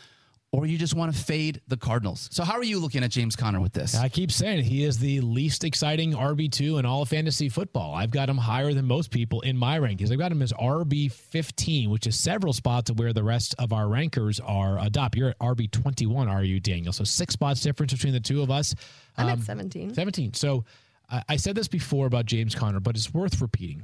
[0.56, 2.30] or you just want to fade the Cardinals.
[2.32, 3.96] So, how are you looking at James Conner with this?
[3.96, 7.94] I keep saying he is the least exciting RB2 in all of fantasy football.
[7.94, 10.12] I've got him higher than most people in my rankings.
[10.12, 13.88] I've got him as RB15, which is several spots of where the rest of our
[13.88, 14.80] rankers are.
[14.80, 16.94] Uh, Dopp, you're at RB21, are you, Daniel?
[16.94, 18.74] So six spots difference between the two of us.
[19.18, 19.94] I'm Um, at 17.
[19.94, 20.34] 17.
[20.34, 20.66] So
[21.10, 23.84] I I said this before about James Conner, but it's worth repeating.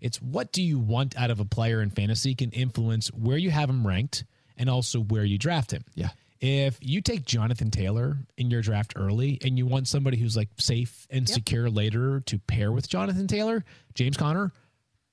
[0.00, 3.50] It's what do you want out of a player in fantasy can influence where you
[3.50, 4.24] have him ranked
[4.56, 5.84] and also where you draft him.
[5.94, 6.10] Yeah.
[6.40, 10.48] If you take Jonathan Taylor in your draft early and you want somebody who's like
[10.58, 14.50] safe and secure later to pair with Jonathan Taylor, James Conner,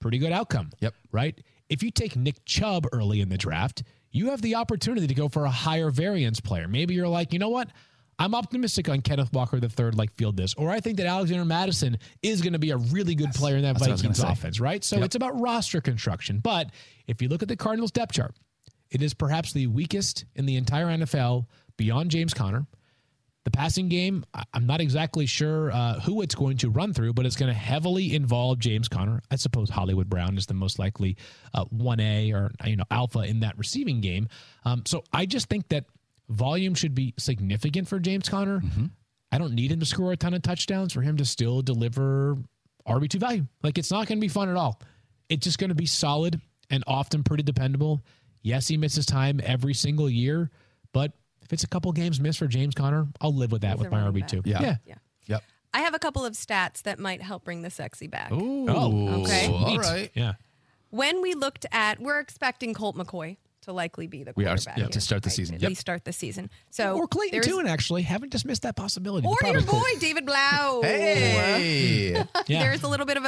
[0.01, 0.71] pretty good outcome.
[0.79, 0.95] Yep.
[1.11, 1.39] Right?
[1.69, 5.27] If you take Nick Chubb early in the draft, you have the opportunity to go
[5.29, 6.67] for a higher variance player.
[6.67, 7.69] Maybe you're like, you know what?
[8.17, 11.45] I'm optimistic on Kenneth Walker the third, like field this, or I think that Alexander
[11.45, 14.01] Mattison is going to be a really good player in that That's what I was
[14.01, 14.83] Vikings offense, right?
[14.83, 15.05] So Yep.
[15.05, 16.39] it's about roster construction.
[16.39, 16.71] But
[17.07, 18.35] if you look at the Cardinals depth chart,
[18.91, 21.45] it is perhaps the weakest in the entire NFL
[21.77, 22.65] beyond James Conner.
[23.45, 27.25] The passing game, I'm not exactly sure uh, who it's going to run through, but
[27.25, 29.21] it's going to heavily involve James Conner.
[29.31, 31.15] I suppose Hollywood Brown is the most likely
[31.53, 34.27] uh, 1A or you know alpha in that receiving game.
[34.65, 35.85] Um, so I just think that
[36.27, 38.61] volume should be significant for James Conner.
[39.31, 42.37] I don't need him to score a ton of touchdowns for him to still deliver
[42.87, 43.45] RB2 value.
[43.63, 44.81] Like it's not going to be fun at all.
[45.29, 48.01] It's just going to be solid and often pretty dependable.
[48.41, 50.49] Yes, he misses time every single year,
[50.93, 51.11] but
[51.41, 53.91] if it's a couple games missed for James Conner, I'll live with that He's with
[53.91, 54.43] my RB2.
[54.43, 54.61] back.
[54.61, 54.75] Yeah.
[54.85, 54.95] Yeah.
[55.27, 55.43] Yep.
[55.73, 58.31] I have a couple of stats that might help bring the sexy back.
[58.31, 59.47] Ooh, Oh, Okay.
[59.47, 60.11] All Neat.
[60.15, 60.33] Yeah.
[60.89, 64.77] When we looked at, we're expecting Colt McCoy to likely be the We are, quarterback
[64.77, 65.35] yeah, here, to start the right?
[65.35, 65.55] season.
[65.55, 65.69] At Yep.
[65.69, 66.49] least start the season.
[66.71, 68.01] So Or Clayton there's- Tune, actually.
[68.03, 69.27] Haven't dismissed that possibility.
[69.27, 70.81] or your boy David Blough.
[70.83, 72.13] Hey.
[72.13, 72.23] Yeah.
[72.47, 73.25] There's a little bit of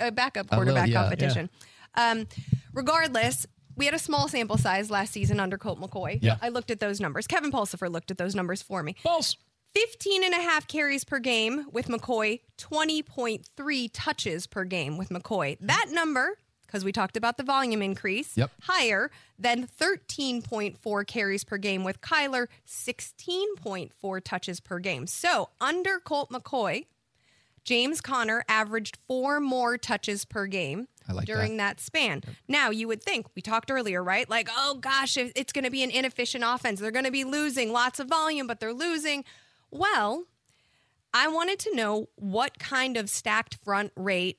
[0.00, 1.50] a, backup A little, quarterback yeah, competition.
[1.96, 2.26] Um,
[2.72, 3.46] regardless,
[3.76, 6.18] we had a small sample size last season under Colt McCoy.
[6.22, 6.36] Yeah.
[6.42, 7.26] I looked at those numbers.
[7.26, 8.96] Kevin Pulsifer looked at those numbers for me.
[9.02, 9.36] False.
[9.74, 15.56] 15 and a half carries per game with McCoy, 20.3 touches per game with McCoy.
[15.60, 18.52] That number, because we talked about the volume increase, Yep.
[18.62, 25.06] higher than 13.4 carries per game with Kyler, 16.4 touches per game.
[25.08, 26.86] So under Colt McCoy,
[27.64, 32.22] James Conner averaged four more touches per game like during that, span.
[32.48, 34.28] Now, you would think, we talked earlier, right?
[34.28, 36.80] Like, oh gosh, it's going to be an inefficient offense.
[36.80, 39.24] They're going to be losing lots of volume, but they're losing.
[39.70, 40.24] Well,
[41.12, 44.38] I wanted to know what kind of stacked front rate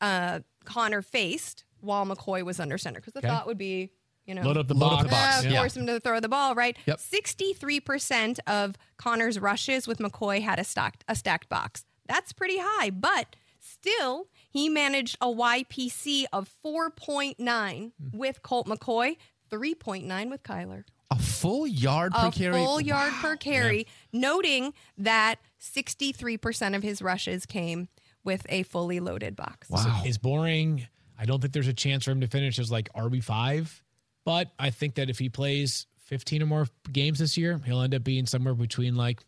[0.00, 3.00] uh, Conner faced while McCoy was under center.
[3.00, 3.28] Because the Okay.
[3.28, 3.90] thought would be,
[4.26, 5.02] you know, Load up the Load up box.
[5.04, 5.44] the box.
[5.46, 5.58] uh, Yeah.
[5.60, 6.76] force him to throw the ball, right?
[6.86, 6.98] Yep.
[7.00, 11.84] 63% of Conner's rushes with McCoy had a stacked a stacked box.
[12.06, 19.16] That's pretty high, but still he managed a YPC of 4.9 with Colt McCoy,
[19.50, 20.84] 3.9 with Kyler.
[21.10, 22.52] A full yard per a carry.
[22.52, 27.88] full yard per carry, noting that 63% of his rushes came
[28.24, 29.70] with a fully loaded box.
[29.70, 30.02] Wow.
[30.04, 30.86] is boring.
[31.18, 33.82] I don't think there's a chance for him to finish as like RB five,
[34.24, 37.94] but I think that if he plays 15 or more games this year, he'll end
[37.94, 39.24] up being somewhere between like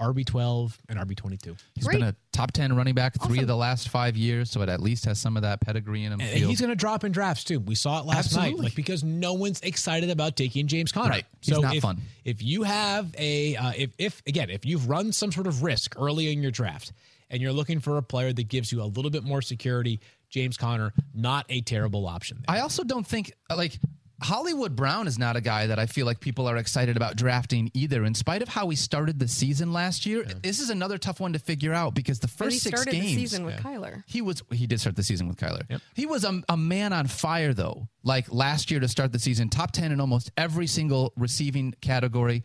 [0.00, 1.54] RB 12 and RB 22.
[1.74, 1.98] He's Great.
[1.98, 3.38] been a top 10 running back three Awesome.
[3.40, 6.12] of the last five years, so it at least has some of that pedigree in
[6.12, 6.20] him.
[6.20, 6.50] And field.
[6.50, 7.60] he's going to drop in drafts too.
[7.60, 11.10] We saw it last night, like because no one's excited about taking James Conner.
[11.10, 11.26] Right.
[11.42, 12.00] He's so not if, fun.
[12.24, 15.94] If you have a, uh, if if again, if you've run some sort of risk
[15.98, 16.92] early in your draft
[17.28, 20.56] and you're looking for a player that gives you a little bit more security, James
[20.56, 22.38] Conner, not a terrible option.
[22.46, 22.56] There.
[22.56, 23.78] I also don't think like
[24.22, 27.70] Hollywood Brown is not a guy that I feel like people are excited about drafting
[27.74, 28.04] either.
[28.04, 31.32] In spite of how he started the season last year, this is another tough one
[31.32, 34.02] to figure out because the But he first six started games the season with Kyler.
[34.06, 35.80] He was he did start the season with Kyler.
[35.94, 37.88] He was a, a man on fire though.
[38.02, 42.44] Like last year to start the season, top 10 in almost every single receiving category.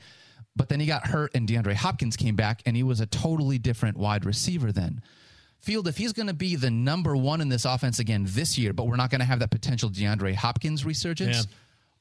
[0.56, 3.58] But then he got hurt and DeAndre Hopkins came back and he was a totally
[3.58, 5.02] different wide receiver then.
[5.60, 8.72] Field, if he's going to be the number one in this offense again this year,
[8.72, 11.44] but we're not going to have that potential DeAndre Hopkins resurgence, Yeah.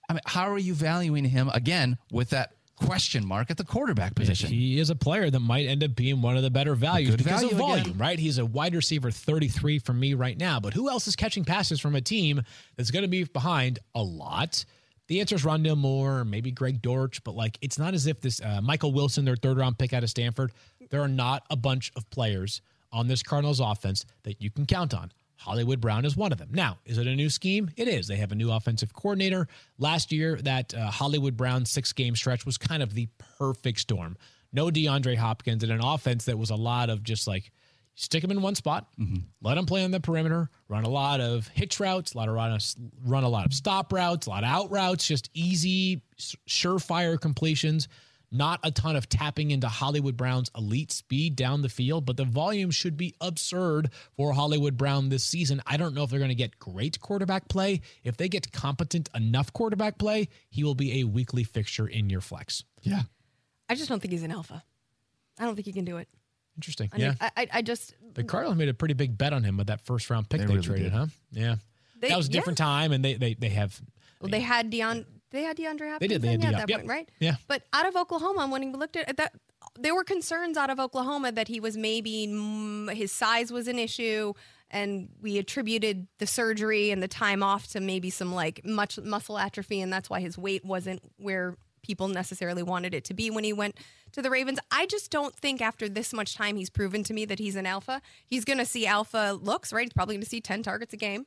[0.09, 4.15] I mean, how are you valuing him again with that question mark at the quarterback
[4.15, 4.51] position?
[4.51, 7.43] He is a player that might end up being one of the better values because
[7.43, 7.99] of volume, again.
[7.99, 8.19] right?
[8.19, 10.61] He's a wide receiver 33 for me right now.
[10.61, 12.43] But who else is catching passes from a team
[12.77, 14.65] that's going to be behind a lot?
[15.07, 18.41] The answer is Rondale Moore, maybe Greg Dortch, but like it's not as if this
[18.41, 20.53] uh, Michael Wilson, their third round pick out of Stanford,
[20.91, 24.95] there are not a bunch of players on this Cardinals offense that you can count
[24.95, 25.13] on.
[25.37, 26.51] Hollywood Brown is one of them.
[26.53, 27.71] Now, is it a new scheme?
[27.77, 28.07] It is.
[28.07, 29.49] They have a new offensive coordinator.
[29.79, 33.09] Last year, that uh, Hollywood Brown six game stretch was kind of the
[33.39, 34.17] perfect storm.
[34.53, 37.51] No DeAndre Hopkins and an offense that was a lot of just like
[37.97, 38.89] stick him in one spot,
[39.41, 42.35] let him play on the perimeter, run a lot of hitch routes, a lot of
[42.35, 42.59] run,
[43.05, 46.03] run a lot of stop routes, a lot of out routes, just easy,
[46.49, 47.89] surefire completions.
[48.37, 52.25] Not a ton of tapping into Hollywood Brown's elite speed down the field, but the
[52.25, 55.63] volume should be absurd for Hollywood Brown this season.
[55.69, 57.81] I don't know if they're going to get great quarterback play.
[58.03, 62.21] If they get competent enough quarterback play, he will be a weekly fixture in your
[62.21, 62.65] flex.
[62.83, 63.03] yeah.
[63.69, 64.63] I just don't think he's an alpha.
[65.39, 66.09] I don't think he can do it.
[66.57, 66.91] Interesting.
[66.93, 67.09] I yeah.
[67.09, 69.69] mean, I, I, I just The Cardinals made a pretty big bet on him with
[69.69, 70.93] that first round pick They they, really traded, did.
[70.93, 71.07] huh?
[71.31, 71.55] Yeah.
[72.01, 72.39] They- that was a yeah.
[72.39, 73.81] different time, and they they they have.
[74.21, 75.07] well, they had Deon.
[75.35, 75.99] They had DeAndre Hopkins.
[75.99, 76.79] They did, they had at that Yep.
[76.79, 77.09] point, right?
[77.19, 77.35] Yeah.
[77.49, 79.35] But out of Oklahoma, when he looked at that,
[79.77, 83.77] there were concerns out of Oklahoma that he was maybe mm, his size was an
[83.77, 84.33] issue,
[84.71, 89.37] and we attributed the surgery and the time off to maybe some like much muscle
[89.37, 93.43] atrophy, and that's why his weight wasn't where people necessarily wanted it to be when
[93.43, 93.77] he went
[94.13, 94.61] to the Ravens.
[94.71, 97.67] I just don't think after this much time he's proven to me that he's an
[97.67, 98.01] alpha.
[98.25, 99.83] He's going to see alpha looks, right?
[99.83, 101.27] He's probably going to see 10 targets a game.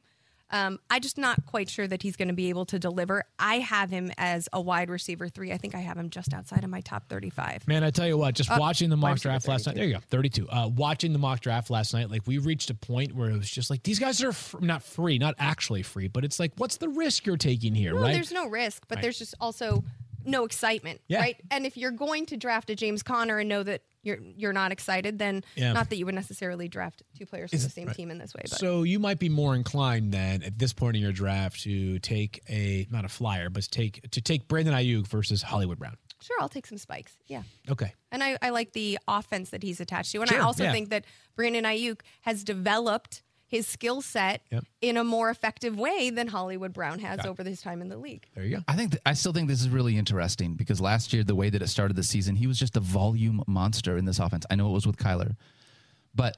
[0.49, 3.23] Um, I just not quite sure that he's going to be able to deliver.
[3.37, 5.51] I have him as a wide receiver three.
[5.51, 7.67] I think I have him just outside of my top 35.
[7.67, 9.75] Man, I tell you what, just watching the Uh, mock draft last night.
[9.75, 10.47] There you go, thirty-two.
[10.49, 13.49] Uh, watching the mock draft last night, like we reached a point where it was
[13.49, 16.77] just like these guys are f- not free, not actually free, but it's like, what's
[16.77, 18.13] the risk you're taking here, No, right?
[18.13, 19.83] there's no risk, but there's just also
[20.25, 21.19] no excitement, Yeah.
[21.19, 21.37] right?
[21.51, 24.71] And if you're going to draft a James Conner and know that you're you're not
[24.71, 25.73] excited, then Yeah.
[25.73, 28.41] not that you would necessarily draft two players from the same team in this way.
[28.49, 31.99] But So you might be more inclined then at this point in your draft to
[31.99, 35.97] take a not a flyer, but to take to take Brandon Aiyuk versus Hollywood Brown.
[36.21, 37.15] sure, I'll take some spikes.
[37.27, 37.43] Yeah.
[37.69, 37.93] Okay.
[38.11, 40.21] And I, I like the offense that he's attached to.
[40.21, 40.71] And I also yeah.
[40.71, 41.05] think that
[41.35, 44.65] Brandon Aiyuk has developed his skill set Yep.
[44.81, 48.27] in a more effective way than Hollywood Brown has over his time in the league.
[48.35, 48.63] There you go.
[48.67, 51.49] I think th- I still think this is really interesting because last year the way
[51.49, 54.45] that it started the season, he was just a volume monster in this offense.
[54.51, 55.35] I know it was with Kyler,
[56.13, 56.37] but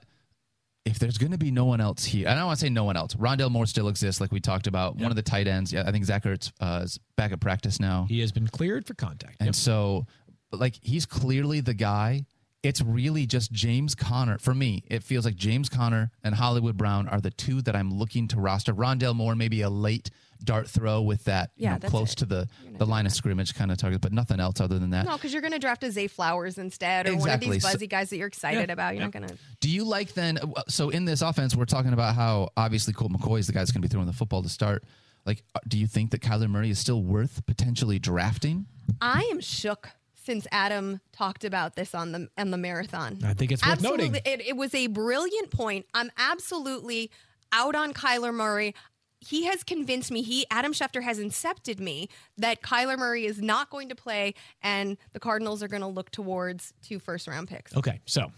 [0.86, 2.84] if there's going to be no one else here, I don't want to say no
[2.84, 3.14] one else.
[3.16, 4.96] Rondale Moore still exists, like we talked about.
[4.96, 7.80] One of the tight ends, yeah, I think Zach Ertz uh, is back at practice
[7.80, 9.38] now, He has been cleared for contact.
[9.40, 9.56] and Yep.
[9.56, 10.08] so
[10.52, 12.26] but, like he's clearly the guy.
[12.62, 14.38] It's really just James Conner.
[14.38, 17.94] For me, it feels like James Conner and Hollywood Brown are the two that I'm
[17.94, 18.74] looking to roster.
[18.74, 20.10] Rondale Moore, maybe a late
[20.44, 22.18] dart throw with that, you know, close it.
[22.18, 22.48] to the,
[22.78, 25.06] the line of scrimmage kind of target, but nothing else other than that.
[25.06, 27.50] No, because you're going to draft a Zay Flowers instead, or one of Exactly.
[27.52, 28.94] these So- buzzy guys that you're excited about.
[28.96, 29.38] You're not going to.
[29.62, 30.38] Do you like then?
[30.38, 33.60] uh, So in this offense, we're talking about how obviously Colt McCoy is the guy
[33.60, 34.84] that's going to be throwing the football to start.
[35.26, 38.66] Like, uh, do you think that Kyler Murray is still worth potentially drafting?
[39.02, 39.90] I am shook
[40.30, 43.18] since Adam talked about this on the on the marathon.
[43.24, 44.22] I think it's worth absolutely, noting.
[44.26, 45.88] It, it was a brilliant point.
[45.96, 47.10] I'm absolutely
[47.52, 48.76] out on Kyler Murray.
[49.18, 50.22] He has convinced me.
[50.22, 54.98] He Adam Schefter has incepted me that Kyler Murray is not going to play, and
[55.14, 57.76] the Cardinals are going to look towards two first round picks.
[57.76, 58.32] Okay, so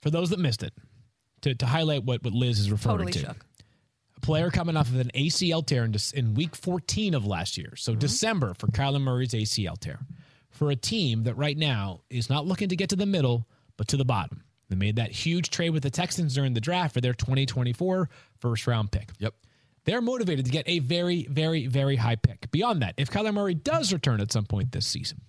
[0.00, 0.72] for those that missed it,
[1.42, 3.44] to, to highlight what, what Liz is referring Totally to, shook.
[4.22, 7.76] player coming off of an ACL tear in, in week 14 of last year.
[7.76, 7.98] So mm-hmm.
[7.98, 9.98] December for Kyler Murray's ACL tear.
[10.60, 13.48] For a team that right now is not looking to get to the middle,
[13.78, 14.42] but to the bottom.
[14.68, 18.66] They made that huge trade with the Texans during the draft for their 2024 first
[18.66, 19.08] round pick.
[19.20, 19.32] Yep.
[19.86, 22.50] They're motivated to get a very, very, very high pick.
[22.50, 25.22] Beyond that, if Kyler Murray does return at some point this season,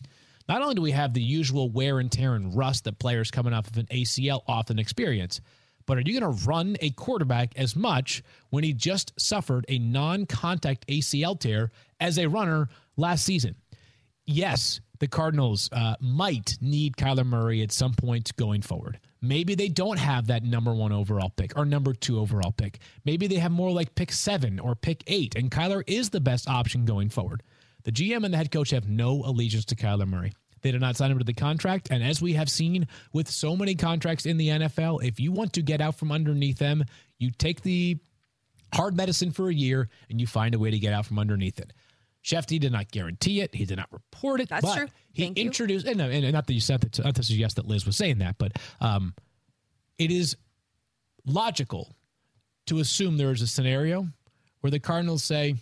[0.49, 3.53] not only do we have the usual wear and tear and rust that players coming
[3.53, 5.39] off of an ACL often experience,
[5.86, 9.79] but are you going to run a quarterback as much when he just suffered a
[9.79, 11.71] non contact ACL tear
[12.01, 12.67] as a runner
[12.97, 13.55] last season?
[14.25, 18.99] Yes, the Cardinals uh, might need Kyler Murray at some point going forward.
[19.20, 22.78] Maybe they don't have that number one overall pick or number two overall pick.
[23.04, 26.47] Maybe they have more like pick seven or pick eight, and Kyler is the best
[26.47, 27.41] option going forward.
[27.84, 30.34] The GM and the head coach have no allegiance to Kyler Murray.
[30.62, 31.88] They did not sign him to the contract.
[31.89, 35.54] And as we have seen with so many contracts in the NFL, if you want
[35.54, 36.84] to get out from underneath them,
[37.18, 37.97] you take the
[38.72, 41.60] hard medicine for a year and you find a way to get out from underneath
[41.60, 41.74] it.
[42.24, 43.53] Schefty did not guarantee it.
[43.55, 44.49] He did not report it.
[44.49, 44.88] That's but true.
[45.11, 45.45] He Thank you.
[45.45, 48.19] introduced, and, and not that you said that, not to suggest that Liz was saying
[48.19, 49.15] that, but um,
[49.97, 50.38] it is
[51.26, 51.95] logical
[52.67, 54.07] to assume there is a scenario
[54.61, 55.55] where the Cardinals say,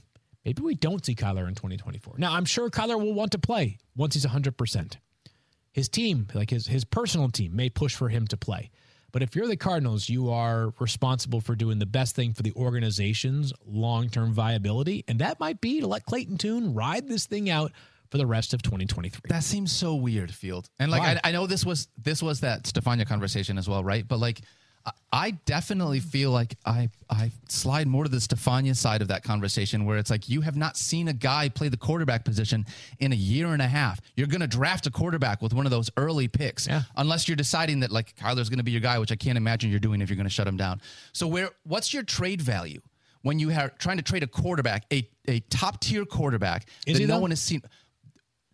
[0.43, 2.15] maybe we don't see Kyler in 2024.
[2.17, 4.97] Now, I'm sure Kyler will want to play once he's 100%.
[5.71, 8.69] His team, like his, his personal team, may push for him to play.
[9.11, 12.53] But if you're the Cardinals, you are responsible for doing the best thing for the
[12.53, 15.03] organization's long term viability.
[15.07, 17.71] And that might be to let Clayton Tune ride this thing out
[18.09, 19.21] for the rest of 2023.
[19.29, 20.69] That seems so weird, Field.
[20.79, 24.07] And like I, I know this was this was that Stephania conversation as well, right?
[24.07, 24.41] But like
[25.11, 29.85] I- definitely feel like I I slide more to the Stephania side of that conversation
[29.85, 32.65] where it's like you have not seen a guy play the quarterback position
[32.99, 33.99] in a year and a half.
[34.15, 36.83] You're going to draft a quarterback with one of those early picks, Yeah.
[36.95, 39.71] unless you're deciding that like Kyler's going to be your guy, which I can't imagine
[39.71, 40.81] you're doing if you're going to shut him down.
[41.11, 42.81] So where what's your trade value
[43.23, 47.07] when you are trying to trade a quarterback, a a top tier quarterback Is that
[47.07, 47.21] no though?
[47.21, 47.61] one has seen?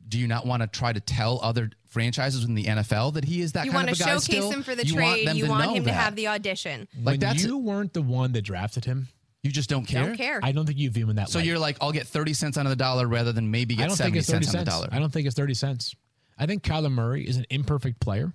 [0.07, 3.39] do you not want to try to tell other franchises in the NFL that he
[3.41, 5.25] is that You kind want of to a guy showcase him for the you trade.
[5.25, 6.87] Want you want know him to have the audition.
[7.01, 9.07] like when that's you weren't the one that drafted him,
[9.43, 10.03] you just don't care.
[10.07, 10.39] Don't care.
[10.43, 11.47] I don't think you view him in that So light.
[11.47, 14.19] you're like, I'll get thirty cents on the dollar rather than maybe I get seventy
[14.19, 14.89] it's 30 cents on the dollar.
[14.91, 15.95] I don't think it's 30 cents.
[16.37, 18.33] I think Kyler Murray is an imperfect player.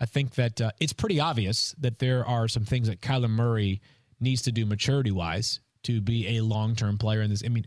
[0.00, 3.80] I think that uh, it's pretty obvious that there are some things that Kyler Murray
[4.20, 7.42] needs to do maturity wise to be a long term player in this.
[7.44, 7.66] I mean,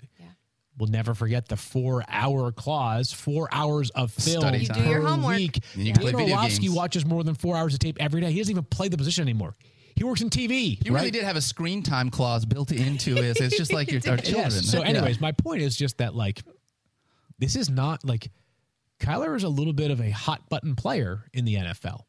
[0.77, 5.01] we'll never forget the four hour clause, four hours of film Study You do your
[5.01, 5.35] per homework.
[5.37, 5.59] week.
[5.73, 6.75] And you can play Dan video Orlovsky games.
[6.75, 8.31] watches more than four hours of tape every day.
[8.31, 9.55] He doesn't even play the position anymore.
[9.95, 10.83] He works in TV.
[10.85, 10.99] You right?
[10.99, 13.39] really did have a screen time clause built into it.
[13.39, 14.51] It's just like your our children.
[14.51, 14.65] Yes.
[14.69, 14.87] So, Yeah.
[14.89, 16.43] anyways, my point is just that like
[17.39, 18.29] this is not like
[18.99, 22.01] Kyler is a little bit of a hot button player in the NFL.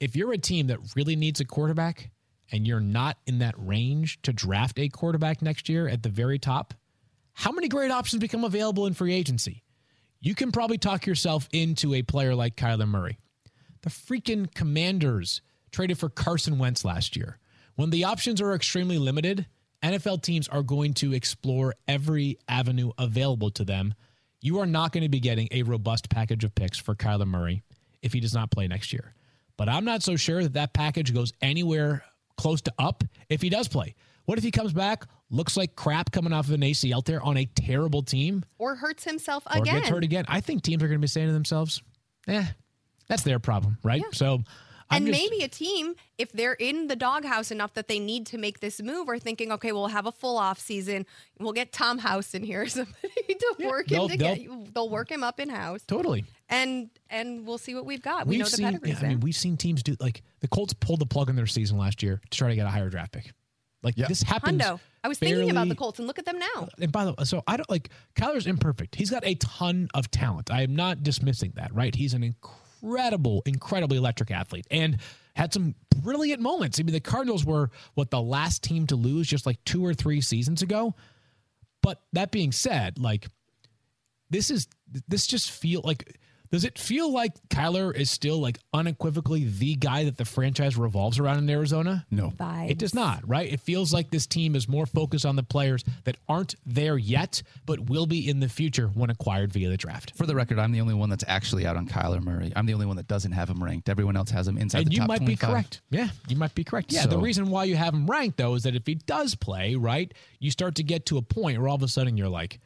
[0.00, 2.10] If you're a team that really needs a quarterback
[2.52, 6.38] and you're not in that range to draft a quarterback next year at the very
[6.38, 6.74] top,
[7.38, 9.62] how many great options become available in free agency?
[10.20, 13.18] You can probably talk yourself into a player like Kyler Murray.
[13.82, 17.38] The freaking Commanders traded for Carson Wentz last year.
[17.74, 19.46] When the options are extremely limited,
[19.82, 23.92] NFL teams are going to explore every avenue available to them.
[24.40, 27.62] You are not going to be getting a robust package of picks for Kyler Murray
[28.00, 29.14] if he does not play next year.
[29.58, 32.02] But I'm not so sure that that package goes anywhere
[32.38, 33.94] close to up if he does play.
[34.24, 37.36] What if he comes back, looks like crap coming off of an ACL tear on
[37.36, 39.76] a terrible team, Or hurts himself or again.
[39.80, 40.24] gets hurt again?
[40.28, 41.82] I think teams are going to be saying to themselves,
[42.28, 42.44] "Eh,
[43.08, 44.42] that's their problem, right?" So,
[44.88, 48.24] I'm and just- maybe a team, if they're in the doghouse enough that they need
[48.26, 51.06] to make this move, are thinking, okay, we'll have a full off season.
[51.40, 52.94] We'll get Tom House in here, somebody
[53.28, 54.74] to work him they'll- to get.
[54.74, 56.24] They'll work him up in house, totally.
[56.48, 58.28] and and we'll see what we've got.
[58.28, 60.72] We know the seen, pedigree's yeah, I mean, we've seen teams do like the Colts
[60.72, 63.10] pulled the plug in their season last year to try to get a higher draft
[63.10, 63.32] pick.
[63.82, 64.06] Like Yeah.
[64.08, 64.62] this happens.
[64.62, 64.80] Hundo.
[65.04, 66.68] I was thinking about the Colts, and look at them now.
[66.80, 68.96] And by the way, so I don't like Kyler's imperfect.
[68.96, 70.50] He's got a ton of talent.
[70.50, 71.94] I am not dismissing that, right?
[71.94, 74.98] He's an incredible, incredibly electric athlete and
[75.36, 76.80] had some brilliant moments.
[76.80, 79.94] I mean, the Cardinals were what the last team to lose just like two or
[79.94, 80.94] three seasons ago.
[81.82, 83.28] But that being said, like
[84.30, 84.66] this is
[85.06, 86.18] this just feel like
[86.50, 91.18] does it feel like Kyler is still like unequivocally the guy that the franchise revolves
[91.18, 92.06] around in Arizona?
[92.10, 92.30] no.
[92.30, 92.70] Vibes.
[92.70, 93.50] It does not, right?
[93.52, 97.42] It feels like this team is more focused on the players that aren't there yet,
[97.64, 100.12] but will be in the future when acquired via the draft.
[100.16, 102.52] For the record, I'm the only one that's actually out on Kyler Murray.
[102.56, 103.88] I'm the only one that doesn't have him ranked.
[103.88, 105.26] Everyone else has him inside And the you might 25.
[105.26, 105.80] be correct.
[105.90, 106.92] Yeah, you might be correct.
[106.92, 109.74] Yeah, the reason why you have him ranked, though, is that if he does play,
[109.74, 112.58] right, you start to get to a point where all of a sudden you're like,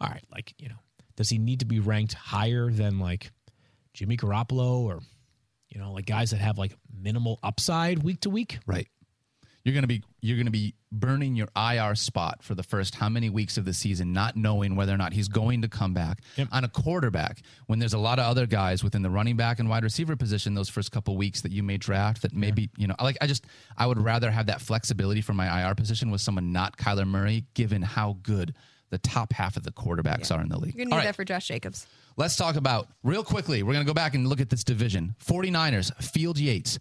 [0.00, 0.74] all right, like, you know,
[1.16, 3.32] does he need to be ranked higher than like
[3.94, 5.00] Jimmy Garoppolo or,
[5.68, 8.58] you know, like guys that have like minimal upside week to week?
[8.66, 8.88] Right.
[9.64, 13.28] You're gonna be you're gonna be burning your IR spot for the first how many
[13.30, 16.48] weeks of the season, not knowing whether or not he's going to come back Yep.
[16.52, 19.68] on a quarterback when there's a lot of other guys within the running back and
[19.68, 22.94] wide receiver position those first couple weeks that you may draft that maybe you know
[23.00, 23.44] like I just
[23.76, 27.46] I would rather have that flexibility for my IR position with someone not Kyler Murray,
[27.54, 28.54] given how good
[28.90, 30.74] the top half of the quarterbacks are in the league.
[30.74, 31.04] You're gonna need All right.
[31.06, 31.86] that for Josh Jacobs.
[32.16, 33.62] Let's talk about real quickly.
[33.62, 35.14] We're going to go back and look at this division.
[35.24, 36.78] 49ers, Field Yates,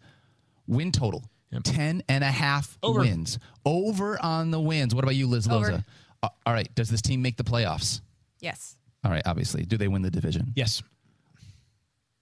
[0.65, 1.25] win total
[1.63, 3.01] 10 and a half Over.
[3.01, 3.37] wins.
[3.65, 4.95] Over on the wins.
[4.95, 5.71] What about you, Liz Over.
[5.71, 5.85] Loza?
[6.23, 6.73] Uh, all right.
[6.73, 7.99] Does this team make the playoffs?
[8.39, 8.77] Yes.
[9.03, 9.23] All right.
[9.25, 9.65] Obviously.
[9.65, 10.53] Do they win the division?
[10.55, 10.81] Yes.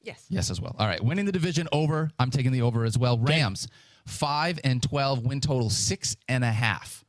[0.01, 0.25] Yes.
[0.29, 0.75] Yes, as well.
[0.79, 1.03] All right.
[1.03, 2.09] Winning the division over.
[2.19, 3.17] I'm taking the over as well.
[3.17, 3.67] Rams,
[4.07, 7.05] 5 and 12, win total six and a half.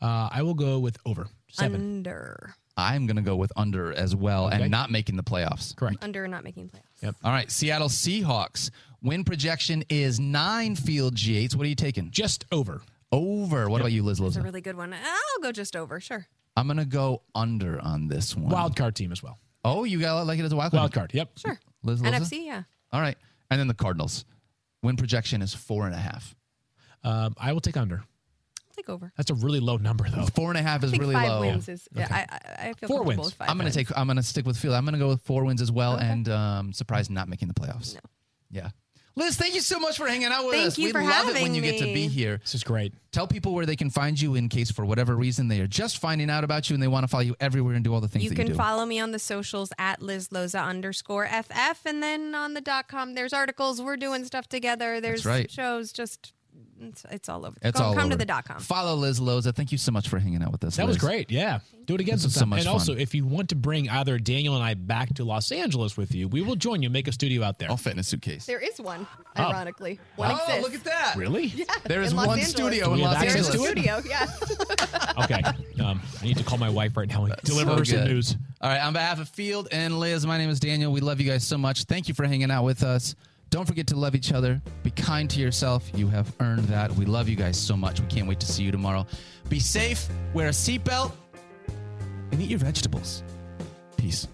[0.00, 1.80] Uh, I will go with over seven.
[1.80, 2.54] Under.
[2.76, 4.60] I'm going to go with under as well Okay.
[4.62, 5.74] and not making the playoffs.
[5.74, 5.96] Correct.
[6.02, 7.02] Under and not making playoffs.
[7.02, 7.14] Yep.
[7.24, 7.50] All right.
[7.50, 8.70] Seattle Seahawks,
[9.02, 11.56] win projection is nine Field Yates.
[11.56, 12.10] What are you taking?
[12.10, 12.82] Just over.
[13.12, 13.68] Over.
[13.70, 14.92] What about you, Liz It's a really good one.
[14.92, 16.00] I'll go just over.
[16.00, 16.26] Sure.
[16.56, 18.48] I'm gonna go under on this one.
[18.50, 19.38] Wild card team as well.
[19.64, 20.80] Oh, you got like it as a wild card.
[20.80, 21.14] Wild card.
[21.14, 21.38] Yep.
[21.38, 21.58] Sure.
[21.82, 22.12] Liz Loza?
[22.12, 22.62] NFC, yeah.
[22.92, 23.16] All right,
[23.50, 24.24] and then the Cardinals.
[24.82, 26.34] Win projection is four and a half.
[27.04, 28.02] Um, I will take under.
[28.76, 29.12] I'll take over.
[29.16, 30.26] That's a really low number though.
[30.26, 31.40] Four and a half I is think really five low.
[31.40, 31.88] wins is.
[31.96, 33.20] I, I, I feel Four wins.
[33.24, 33.76] With five I'm gonna wins.
[33.76, 33.96] take.
[33.96, 34.74] I'm gonna stick with field.
[34.74, 36.06] I'm gonna go with four wins as well, Okay.
[36.06, 37.94] and um, surprised not making the playoffs.
[37.94, 38.00] No.
[38.50, 38.68] Yeah.
[39.18, 40.78] Liz, thank you so much for hanging out with Thank us.
[40.78, 42.36] you we for love it when having you get to be here.
[42.42, 42.92] This is great.
[43.12, 45.96] Tell people where they can find you in case, for whatever reason, they are just
[45.96, 48.08] finding out about you and they want to follow you everywhere and do all the
[48.08, 48.58] things You that can you do.
[48.58, 51.86] follow me on the socials at Liz Loza underscore FF.
[51.86, 53.80] And then on the dot com, there's articles.
[53.80, 55.00] We're doing stuff together.
[55.00, 55.50] There's right.
[55.50, 55.92] shows.
[55.92, 56.34] Just,
[56.80, 57.56] it's, it's all over.
[57.62, 58.10] it's come all come over.
[58.12, 58.58] to the dot com.
[58.60, 59.54] Follow Liz Loza.
[59.54, 60.76] Thank you so much for hanging out with us.
[60.76, 61.30] That was great.
[61.30, 61.60] Yeah.
[61.86, 62.40] Do it again This sometime.
[62.40, 65.24] so much and also, if you want to bring either Daniel and I back to
[65.24, 66.90] Los Angeles with you, we will join you.
[66.90, 67.70] Make a studio out there.
[67.70, 68.44] I'll fit in a suitcase.
[68.44, 69.06] There is one,
[69.38, 70.00] ironically.
[70.16, 71.14] One oh, look at that.
[71.16, 71.46] Really?
[71.46, 71.64] Yeah.
[71.84, 72.50] There is Los one Angeles.
[72.50, 73.56] studio Do in Los access Angeles.
[73.56, 73.70] to it?
[73.70, 74.26] Studio, Yeah.
[75.24, 75.42] Okay.
[75.82, 78.36] Um, I need to call my wife right now and deliver So her some news.
[78.60, 80.92] All right, on behalf of Field and Liz, my name is Daniel.
[80.92, 81.84] We love you guys so much.
[81.84, 83.14] Thank you for hanging out with us.
[83.50, 84.60] Don't forget to love each other.
[84.82, 85.88] Be kind to yourself.
[85.94, 86.92] You have earned that.
[86.92, 88.00] We love you guys so much.
[88.00, 89.06] We can't wait to see you tomorrow.
[89.48, 91.12] Be safe, wear a seatbelt,
[92.32, 93.22] and eat your vegetables.
[93.96, 94.26] Peace.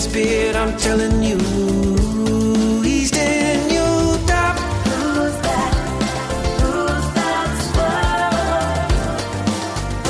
[0.00, 1.38] With beard, I'm telling you,
[2.84, 4.56] he's Daniel Dopp.
[4.86, 5.74] Who's that?
[6.60, 8.92] Who's that squirrel?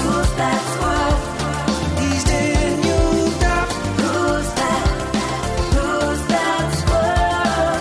[0.03, 1.17] Who's that squirrel?
[2.03, 3.69] He's Daniel Dopp.
[4.03, 4.85] Who's that?
[5.73, 6.67] Who's that
[7.65, 7.81] squirrel?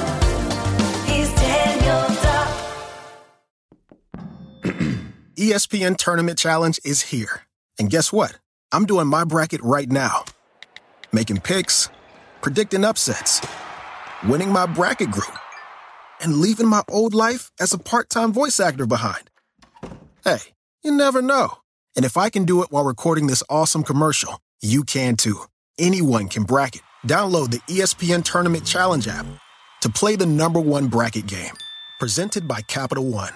[1.13, 2.47] He's Daniel Duck.
[5.35, 7.41] ESPN Tournament Challenge is here.
[7.77, 8.39] And guess what?
[8.71, 10.23] I'm doing my bracket right now.
[11.13, 11.89] Making picks,
[12.41, 13.45] predicting upsets,
[14.27, 15.37] winning my bracket group,
[16.21, 19.29] and leaving my old life as a part time voice actor behind.
[20.23, 20.39] Hey,
[20.83, 21.57] you never know.
[21.95, 25.41] And if I can do it while recording this awesome commercial, you can too.
[25.79, 26.81] Anyone can bracket.
[27.07, 29.25] Download the ESPN Tournament Challenge app
[29.81, 31.55] to play the number one bracket game.
[31.99, 33.33] Presented by Capital One.